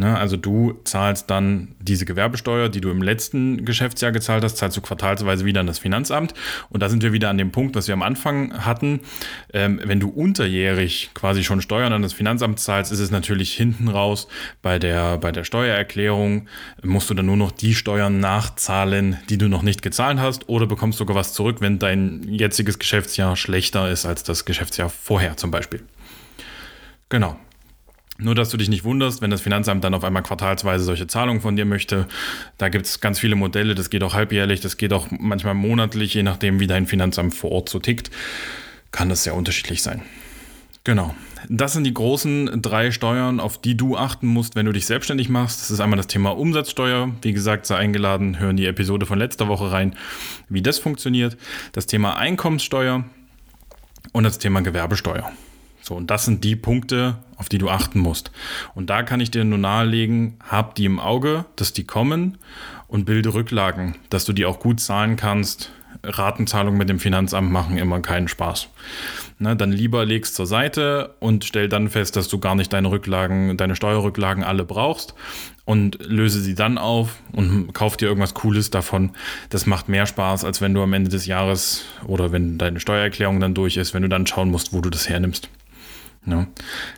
Ne? 0.00 0.18
Also 0.18 0.38
du 0.38 0.80
zahlst 0.84 1.30
dann 1.30 1.76
diese 1.78 2.06
Gewerbesteuer, 2.06 2.70
die 2.70 2.80
du 2.80 2.90
im 2.90 3.02
letzten 3.02 3.66
Geschäftsjahr 3.66 4.12
gezahlt 4.12 4.42
hast, 4.42 4.56
zahlst 4.56 4.78
du 4.78 4.80
quartalsweise 4.80 5.44
wieder 5.44 5.60
an 5.60 5.66
das 5.66 5.78
Finanzamt. 5.78 6.32
Und 6.70 6.82
da 6.82 6.88
sind 6.88 7.02
wir 7.02 7.12
wieder 7.12 7.28
an 7.28 7.36
dem 7.36 7.52
Punkt, 7.52 7.76
was 7.76 7.86
wir 7.86 7.92
am 7.92 8.00
Anfang 8.00 8.64
hatten. 8.64 9.00
Ähm, 9.52 9.78
wenn 9.84 10.00
du 10.00 10.08
unterjährig 10.08 11.10
quasi 11.12 11.44
schon 11.44 11.60
Steuern 11.60 11.92
an 11.92 12.00
das 12.00 12.14
Finanzamt 12.14 12.58
zahlst, 12.60 12.92
ist 12.92 12.98
es 12.98 13.10
natürlich 13.10 13.52
hinten 13.52 13.88
raus 13.88 14.26
bei 14.62 14.78
der, 14.78 15.18
bei 15.18 15.32
der 15.32 15.44
Steuererklärung, 15.44 16.48
musst 16.82 17.10
du 17.10 17.14
dann 17.14 17.26
nur 17.26 17.36
noch 17.36 17.52
die 17.52 17.74
Steuern 17.74 18.20
nachzahlen, 18.20 19.18
die 19.28 19.36
du 19.36 19.48
noch 19.48 19.62
nicht 19.62 19.82
gezahlt 19.82 20.18
hast, 20.18 20.48
oder 20.48 20.66
bekommst 20.66 20.98
sogar 20.98 21.14
was 21.14 21.34
zurück, 21.34 21.58
wenn 21.60 21.78
dein 21.78 22.22
jetziges 22.22 22.78
Geschäftsjahr 22.78 23.36
schlechter 23.36 23.90
ist 23.90 24.06
als 24.06 24.22
das 24.22 24.46
Geschäftsjahr 24.46 24.88
vorher 24.88 25.36
zum 25.36 25.50
Beispiel. 25.50 25.82
Genau. 27.10 27.36
Nur, 28.20 28.34
dass 28.34 28.50
du 28.50 28.56
dich 28.56 28.68
nicht 28.68 28.84
wunderst, 28.84 29.22
wenn 29.22 29.30
das 29.30 29.40
Finanzamt 29.40 29.82
dann 29.82 29.94
auf 29.94 30.04
einmal 30.04 30.22
quartalsweise 30.22 30.84
solche 30.84 31.06
Zahlungen 31.06 31.40
von 31.40 31.56
dir 31.56 31.64
möchte. 31.64 32.06
Da 32.58 32.68
gibt 32.68 32.86
es 32.86 33.00
ganz 33.00 33.18
viele 33.18 33.34
Modelle, 33.34 33.74
das 33.74 33.90
geht 33.90 34.02
auch 34.02 34.14
halbjährlich, 34.14 34.60
das 34.60 34.76
geht 34.76 34.92
auch 34.92 35.08
manchmal 35.10 35.54
monatlich, 35.54 36.14
je 36.14 36.22
nachdem, 36.22 36.60
wie 36.60 36.66
dein 36.66 36.86
Finanzamt 36.86 37.34
vor 37.34 37.50
Ort 37.52 37.68
so 37.68 37.78
tickt, 37.78 38.10
kann 38.92 39.08
das 39.08 39.24
sehr 39.24 39.34
unterschiedlich 39.34 39.82
sein. 39.82 40.02
Genau. 40.84 41.14
Das 41.48 41.72
sind 41.72 41.84
die 41.84 41.94
großen 41.94 42.60
drei 42.62 42.90
Steuern, 42.90 43.40
auf 43.40 43.60
die 43.60 43.76
du 43.76 43.96
achten 43.96 44.26
musst, 44.26 44.56
wenn 44.56 44.66
du 44.66 44.72
dich 44.72 44.86
selbstständig 44.86 45.28
machst. 45.28 45.60
Das 45.62 45.70
ist 45.70 45.80
einmal 45.80 45.96
das 45.96 46.06
Thema 46.06 46.30
Umsatzsteuer. 46.30 47.10
Wie 47.22 47.32
gesagt, 47.32 47.66
sei 47.66 47.76
eingeladen, 47.76 48.38
hören 48.38 48.56
die 48.56 48.66
Episode 48.66 49.06
von 49.06 49.18
letzter 49.18 49.48
Woche 49.48 49.72
rein, 49.72 49.94
wie 50.48 50.62
das 50.62 50.78
funktioniert. 50.78 51.36
Das 51.72 51.86
Thema 51.86 52.16
Einkommenssteuer 52.16 53.04
und 54.12 54.24
das 54.24 54.38
Thema 54.38 54.60
Gewerbesteuer. 54.60 55.30
So, 55.90 55.96
und 55.96 56.08
das 56.08 56.24
sind 56.24 56.44
die 56.44 56.54
Punkte, 56.54 57.16
auf 57.36 57.48
die 57.48 57.58
du 57.58 57.68
achten 57.68 57.98
musst. 57.98 58.30
Und 58.76 58.90
da 58.90 59.02
kann 59.02 59.18
ich 59.18 59.32
dir 59.32 59.42
nur 59.42 59.58
nahelegen, 59.58 60.36
hab 60.48 60.76
die 60.76 60.84
im 60.84 61.00
Auge, 61.00 61.46
dass 61.56 61.72
die 61.72 61.82
kommen 61.82 62.38
und 62.86 63.06
bilde 63.06 63.34
Rücklagen, 63.34 63.96
dass 64.08 64.24
du 64.24 64.32
die 64.32 64.46
auch 64.46 64.60
gut 64.60 64.78
zahlen 64.78 65.16
kannst. 65.16 65.72
Ratenzahlungen 66.04 66.78
mit 66.78 66.88
dem 66.88 67.00
Finanzamt 67.00 67.50
machen 67.50 67.76
immer 67.76 67.98
keinen 68.02 68.28
Spaß. 68.28 68.68
Ne, 69.40 69.56
dann 69.56 69.72
lieber 69.72 70.06
legst 70.06 70.36
zur 70.36 70.46
Seite 70.46 71.16
und 71.18 71.44
stell 71.44 71.68
dann 71.68 71.88
fest, 71.88 72.14
dass 72.14 72.28
du 72.28 72.38
gar 72.38 72.54
nicht 72.54 72.72
deine 72.72 72.92
Rücklagen, 72.92 73.56
deine 73.56 73.74
Steuerrücklagen 73.74 74.44
alle 74.44 74.64
brauchst 74.64 75.14
und 75.64 75.98
löse 76.06 76.40
sie 76.40 76.54
dann 76.54 76.78
auf 76.78 77.16
und 77.32 77.72
kauf 77.72 77.96
dir 77.96 78.06
irgendwas 78.06 78.34
Cooles 78.34 78.70
davon. 78.70 79.10
Das 79.48 79.66
macht 79.66 79.88
mehr 79.88 80.06
Spaß, 80.06 80.44
als 80.44 80.60
wenn 80.60 80.72
du 80.72 80.82
am 80.82 80.92
Ende 80.92 81.10
des 81.10 81.26
Jahres 81.26 81.84
oder 82.06 82.30
wenn 82.30 82.58
deine 82.58 82.78
Steuererklärung 82.78 83.40
dann 83.40 83.54
durch 83.54 83.76
ist, 83.76 83.92
wenn 83.92 84.02
du 84.02 84.08
dann 84.08 84.28
schauen 84.28 84.52
musst, 84.52 84.72
wo 84.72 84.80
du 84.80 84.88
das 84.88 85.08
hernimmst. 85.08 85.50
Ja. 86.26 86.46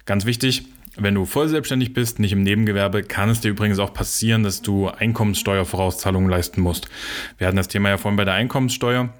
Ganz 0.05 0.25
wichtig, 0.27 0.65
wenn 0.97 1.15
du 1.15 1.25
voll 1.25 1.49
selbstständig 1.49 1.95
bist, 1.95 2.19
nicht 2.19 2.33
im 2.33 2.43
Nebengewerbe, 2.43 3.03
kann 3.03 3.31
es 3.31 3.41
dir 3.41 3.49
übrigens 3.49 3.79
auch 3.79 3.95
passieren, 3.95 4.43
dass 4.43 4.63
du 4.63 4.89
Einkommenssteuervorauszahlungen 4.89 6.29
leisten 6.29 6.61
musst. 6.61 6.89
Wir 7.39 7.47
hatten 7.47 7.57
das 7.57 7.69
Thema 7.69 7.89
ja 7.89 7.99
vorhin 7.99 8.17
bei 8.17 8.25
der 8.25 8.35
Einkommenssteuer. 8.35 9.13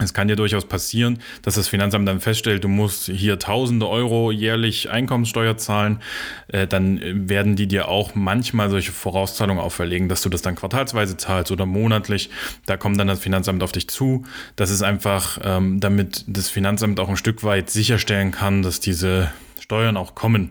Es 0.00 0.12
kann 0.12 0.26
dir 0.26 0.34
durchaus 0.34 0.64
passieren, 0.64 1.20
dass 1.42 1.54
das 1.54 1.68
Finanzamt 1.68 2.08
dann 2.08 2.20
feststellt, 2.20 2.64
du 2.64 2.68
musst 2.68 3.06
hier 3.06 3.38
tausende 3.38 3.88
Euro 3.88 4.32
jährlich 4.32 4.90
Einkommenssteuer 4.90 5.56
zahlen. 5.56 6.00
Äh, 6.48 6.66
dann 6.66 7.28
werden 7.28 7.54
die 7.54 7.68
dir 7.68 7.86
auch 7.86 8.16
manchmal 8.16 8.70
solche 8.70 8.90
Vorauszahlungen 8.90 9.62
auferlegen, 9.62 10.08
dass 10.08 10.22
du 10.22 10.28
das 10.28 10.42
dann 10.42 10.56
quartalsweise 10.56 11.16
zahlst 11.16 11.52
oder 11.52 11.64
monatlich. 11.64 12.30
Da 12.66 12.76
kommt 12.76 12.98
dann 12.98 13.06
das 13.06 13.20
Finanzamt 13.20 13.62
auf 13.62 13.70
dich 13.70 13.88
zu. 13.88 14.24
Das 14.56 14.70
ist 14.70 14.82
einfach, 14.82 15.38
ähm, 15.44 15.78
damit 15.78 16.24
das 16.26 16.50
Finanzamt 16.50 16.98
auch 16.98 17.08
ein 17.08 17.16
Stück 17.16 17.44
weit 17.44 17.70
sicherstellen 17.70 18.32
kann, 18.32 18.62
dass 18.62 18.80
diese 18.80 19.30
Steuern 19.64 19.96
auch 19.96 20.14
kommen. 20.14 20.50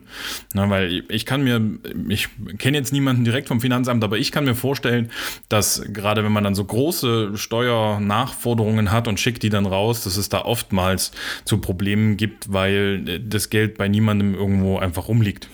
Na, 0.55 0.67
weil 0.71 1.03
ich 1.07 1.27
kann 1.27 1.43
mir, 1.43 1.61
ich 2.09 2.29
kenne 2.57 2.77
jetzt 2.77 2.91
niemanden 2.91 3.23
direkt 3.23 3.47
vom 3.47 3.61
Finanzamt, 3.61 4.03
aber 4.03 4.17
ich 4.17 4.31
kann 4.31 4.43
mir 4.43 4.55
vorstellen, 4.55 5.11
dass 5.49 5.83
gerade 5.93 6.23
wenn 6.23 6.31
man 6.31 6.43
dann 6.43 6.55
so 6.55 6.65
große 6.65 7.37
Steuernachforderungen 7.37 8.91
hat 8.91 9.07
und 9.07 9.19
schickt 9.19 9.43
die 9.43 9.51
dann 9.51 9.67
raus, 9.67 10.03
dass 10.03 10.17
es 10.17 10.29
da 10.29 10.41
oftmals 10.41 11.11
zu 11.45 11.59
Problemen 11.59 12.17
gibt, 12.17 12.51
weil 12.51 13.19
das 13.19 13.51
Geld 13.51 13.77
bei 13.77 13.87
niemandem 13.87 14.33
irgendwo 14.33 14.79
einfach 14.79 15.07
rumliegt. 15.07 15.47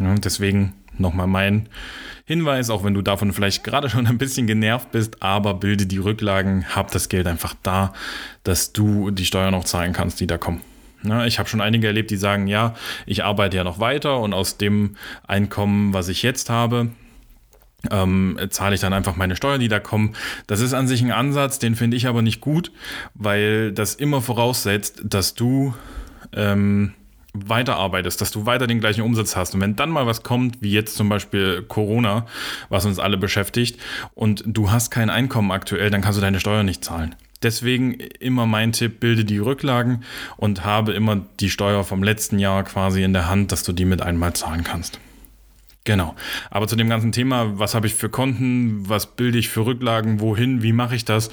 Ja, 0.00 0.14
deswegen 0.14 0.72
nochmal 0.96 1.26
mein 1.26 1.68
Hinweis, 2.24 2.70
auch 2.70 2.84
wenn 2.84 2.94
du 2.94 3.02
davon 3.02 3.34
vielleicht 3.34 3.64
gerade 3.64 3.90
schon 3.90 4.06
ein 4.06 4.16
bisschen 4.16 4.46
genervt 4.46 4.92
bist, 4.92 5.22
aber 5.22 5.52
bilde 5.52 5.84
die 5.84 5.98
Rücklagen, 5.98 6.74
hab 6.74 6.90
das 6.90 7.10
Geld 7.10 7.26
einfach 7.26 7.54
da, 7.62 7.92
dass 8.44 8.72
du 8.72 9.10
die 9.10 9.26
Steuern 9.26 9.52
auch 9.52 9.64
zahlen 9.64 9.92
kannst, 9.92 10.20
die 10.20 10.26
da 10.26 10.38
kommen. 10.38 10.62
Ne, 11.02 11.26
ich 11.26 11.38
habe 11.38 11.48
schon 11.48 11.60
einige 11.60 11.86
erlebt, 11.86 12.10
die 12.10 12.16
sagen, 12.16 12.48
ja, 12.48 12.74
ich 13.06 13.24
arbeite 13.24 13.56
ja 13.56 13.64
noch 13.64 13.78
weiter 13.78 14.18
und 14.18 14.32
aus 14.32 14.58
dem 14.58 14.96
Einkommen, 15.26 15.94
was 15.94 16.08
ich 16.08 16.22
jetzt 16.22 16.50
habe, 16.50 16.90
ähm, 17.90 18.38
zahle 18.50 18.74
ich 18.74 18.80
dann 18.80 18.92
einfach 18.92 19.14
meine 19.14 19.36
Steuern, 19.36 19.60
die 19.60 19.68
da 19.68 19.78
kommen. 19.78 20.14
Das 20.48 20.60
ist 20.60 20.74
an 20.74 20.88
sich 20.88 21.02
ein 21.02 21.12
Ansatz, 21.12 21.60
den 21.60 21.76
finde 21.76 21.96
ich 21.96 22.08
aber 22.08 22.22
nicht 22.22 22.40
gut, 22.40 22.72
weil 23.14 23.72
das 23.72 23.94
immer 23.94 24.20
voraussetzt, 24.20 25.02
dass 25.04 25.34
du 25.34 25.74
ähm, 26.32 26.94
weiterarbeitest, 27.34 28.20
dass 28.20 28.30
du 28.32 28.46
weiter 28.46 28.66
den 28.66 28.80
gleichen 28.80 29.02
Umsatz 29.02 29.36
hast. 29.36 29.54
Und 29.54 29.60
wenn 29.60 29.76
dann 29.76 29.90
mal 29.90 30.06
was 30.06 30.22
kommt, 30.24 30.60
wie 30.62 30.72
jetzt 30.72 30.96
zum 30.96 31.08
Beispiel 31.08 31.62
Corona, 31.62 32.26
was 32.68 32.84
uns 32.84 32.98
alle 32.98 33.16
beschäftigt, 33.16 33.80
und 34.14 34.42
du 34.46 34.70
hast 34.70 34.90
kein 34.90 35.10
Einkommen 35.10 35.52
aktuell, 35.52 35.90
dann 35.90 36.00
kannst 36.00 36.18
du 36.18 36.22
deine 36.22 36.40
Steuern 36.40 36.66
nicht 36.66 36.84
zahlen. 36.84 37.14
Deswegen 37.42 37.94
immer 37.94 38.46
mein 38.46 38.72
Tipp, 38.72 39.00
bilde 39.00 39.24
die 39.24 39.38
Rücklagen 39.38 40.02
und 40.36 40.64
habe 40.64 40.92
immer 40.92 41.24
die 41.38 41.50
Steuer 41.50 41.84
vom 41.84 42.02
letzten 42.02 42.38
Jahr 42.38 42.64
quasi 42.64 43.02
in 43.02 43.12
der 43.12 43.28
Hand, 43.28 43.52
dass 43.52 43.62
du 43.62 43.72
die 43.72 43.84
mit 43.84 44.02
einmal 44.02 44.32
zahlen 44.32 44.64
kannst. 44.64 44.98
Genau. 45.84 46.14
Aber 46.50 46.66
zu 46.68 46.76
dem 46.76 46.88
ganzen 46.88 47.12
Thema, 47.12 47.58
was 47.58 47.74
habe 47.74 47.86
ich 47.86 47.94
für 47.94 48.10
Konten, 48.10 48.88
was 48.88 49.16
bilde 49.16 49.38
ich 49.38 49.48
für 49.48 49.64
Rücklagen, 49.64 50.20
wohin, 50.20 50.62
wie 50.62 50.72
mache 50.72 50.94
ich 50.94 51.04
das, 51.04 51.28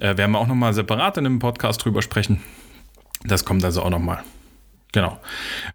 äh, 0.00 0.16
werden 0.16 0.32
wir 0.32 0.38
auch 0.38 0.46
nochmal 0.46 0.72
separat 0.72 1.18
in 1.18 1.26
einem 1.26 1.40
Podcast 1.40 1.84
drüber 1.84 2.00
sprechen. 2.00 2.40
Das 3.24 3.44
kommt 3.44 3.64
also 3.64 3.82
auch 3.82 3.90
nochmal. 3.90 4.22
Genau. 4.92 5.20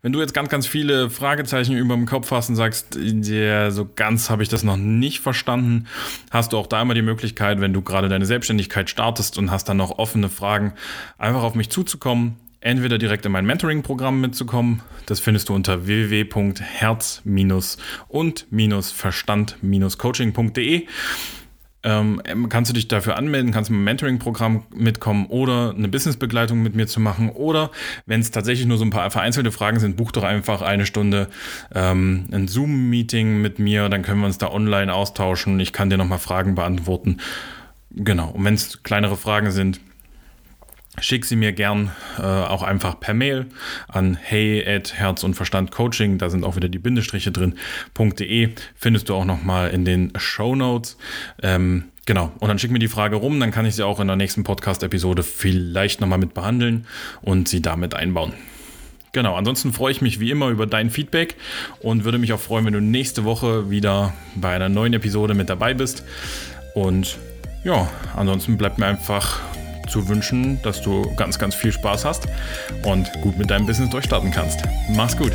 Wenn 0.01 0.11
du 0.11 0.19
jetzt 0.21 0.33
ganz, 0.33 0.49
ganz 0.49 0.65
viele 0.65 1.11
Fragezeichen 1.11 1.77
über 1.77 1.93
dem 1.93 2.07
Kopf 2.07 2.31
hast 2.31 2.49
und 2.49 2.55
sagst, 2.55 2.97
ja, 2.99 3.69
so 3.69 3.87
ganz 3.95 4.31
habe 4.31 4.41
ich 4.41 4.49
das 4.49 4.63
noch 4.63 4.77
nicht 4.77 5.19
verstanden, 5.19 5.85
hast 6.31 6.51
du 6.51 6.57
auch 6.57 6.65
da 6.65 6.81
immer 6.81 6.95
die 6.95 7.03
Möglichkeit, 7.03 7.61
wenn 7.61 7.73
du 7.73 7.83
gerade 7.83 8.09
deine 8.09 8.25
Selbstständigkeit 8.25 8.89
startest 8.89 9.37
und 9.37 9.51
hast 9.51 9.69
dann 9.69 9.77
noch 9.77 9.99
offene 9.99 10.29
Fragen, 10.29 10.73
einfach 11.19 11.43
auf 11.43 11.53
mich 11.53 11.69
zuzukommen. 11.69 12.37
Entweder 12.59 12.97
direkt 12.97 13.23
in 13.25 13.31
mein 13.33 13.45
Mentoring-Programm 13.45 14.19
mitzukommen. 14.21 14.81
Das 15.05 15.19
findest 15.19 15.49
du 15.49 15.53
unter 15.53 15.85
www.herz- 15.85 17.21
und-verstand-coaching.de. 18.07 20.87
ähm, 21.83 22.21
kannst 22.49 22.69
du 22.69 22.73
dich 22.73 22.87
dafür 22.87 23.17
anmelden, 23.17 23.51
kannst 23.51 23.69
im 23.69 23.83
Mentoring-Programm 23.83 24.63
mitkommen 24.75 25.25
oder 25.27 25.73
eine 25.75 25.87
Businessbegleitung 25.87 26.61
mit 26.61 26.75
mir 26.75 26.87
zu 26.87 26.99
machen. 26.99 27.29
Oder 27.29 27.71
wenn 28.05 28.21
es 28.21 28.31
tatsächlich 28.31 28.65
nur 28.67 28.77
so 28.77 28.85
ein 28.85 28.89
paar 28.89 29.09
vereinzelte 29.11 29.51
Fragen 29.51 29.79
sind, 29.79 29.97
buch 29.97 30.11
doch 30.11 30.23
einfach 30.23 30.61
eine 30.61 30.85
Stunde 30.85 31.27
ähm, 31.73 32.25
ein 32.31 32.47
Zoom-Meeting 32.47 33.41
mit 33.41 33.59
mir, 33.59 33.89
dann 33.89 34.01
können 34.01 34.21
wir 34.21 34.27
uns 34.27 34.37
da 34.37 34.49
online 34.49 34.93
austauschen. 34.93 35.59
Ich 35.59 35.73
kann 35.73 35.89
dir 35.89 35.97
nochmal 35.97 36.19
Fragen 36.19 36.55
beantworten. 36.55 37.17
Genau. 37.91 38.29
Und 38.29 38.45
wenn 38.45 38.53
es 38.55 38.83
kleinere 38.83 39.17
Fragen 39.17 39.51
sind, 39.51 39.79
Schick 40.99 41.25
sie 41.25 41.35
mir 41.35 41.53
gern 41.53 41.91
äh, 42.19 42.21
auch 42.21 42.61
einfach 42.61 42.99
per 42.99 43.15
Mail 43.15 43.47
an 43.87 44.15
hey 44.21 44.63
at 44.67 44.93
Herz 44.93 45.23
und 45.23 45.33
Verstand 45.33 45.71
Coaching, 45.71 46.19
da 46.19 46.29
sind 46.29 46.43
auch 46.43 46.55
wieder 46.55 46.69
die 46.69 46.77
Bindestriche 46.77 47.31
drin.de, 47.31 48.49
findest 48.75 49.09
du 49.09 49.15
auch 49.15 49.25
nochmal 49.25 49.71
in 49.71 49.85
den 49.85 50.13
Show 50.17 50.55
Notes. 50.55 50.97
Ähm, 51.41 51.85
genau, 52.05 52.31
und 52.39 52.47
dann 52.47 52.59
schick 52.59 52.69
mir 52.69 52.77
die 52.77 52.87
Frage 52.87 53.15
rum, 53.15 53.39
dann 53.39 53.49
kann 53.49 53.65
ich 53.65 53.75
sie 53.75 53.83
auch 53.83 53.99
in 53.99 54.07
der 54.07 54.15
nächsten 54.17 54.43
Podcast-Episode 54.43 55.23
vielleicht 55.23 55.99
nochmal 55.99 56.19
mit 56.19 56.35
behandeln 56.35 56.85
und 57.23 57.47
sie 57.47 57.61
damit 57.61 57.95
einbauen. 57.95 58.33
Genau, 59.13 59.35
ansonsten 59.35 59.73
freue 59.73 59.91
ich 59.91 60.01
mich 60.01 60.19
wie 60.19 60.29
immer 60.29 60.49
über 60.49 60.67
dein 60.67 60.91
Feedback 60.91 61.35
und 61.81 62.03
würde 62.03 62.19
mich 62.19 62.33
auch 62.33 62.39
freuen, 62.39 62.65
wenn 62.65 62.73
du 62.73 62.81
nächste 62.81 63.23
Woche 63.23 63.69
wieder 63.71 64.13
bei 64.35 64.55
einer 64.55 64.69
neuen 64.69 64.93
Episode 64.93 65.33
mit 65.33 65.49
dabei 65.49 65.73
bist. 65.73 66.03
Und 66.75 67.17
ja, 67.63 67.89
ansonsten 68.15 68.57
bleibt 68.57 68.77
mir 68.77 68.87
einfach 68.87 69.39
zu 69.87 70.07
wünschen, 70.07 70.61
dass 70.61 70.81
du 70.81 71.13
ganz, 71.15 71.39
ganz 71.39 71.55
viel 71.55 71.71
Spaß 71.71 72.05
hast 72.05 72.27
und 72.83 73.11
gut 73.21 73.37
mit 73.37 73.49
deinem 73.49 73.65
Business 73.65 73.89
durchstarten 73.89 74.31
kannst. 74.31 74.59
Mach's 74.89 75.17
gut. 75.17 75.31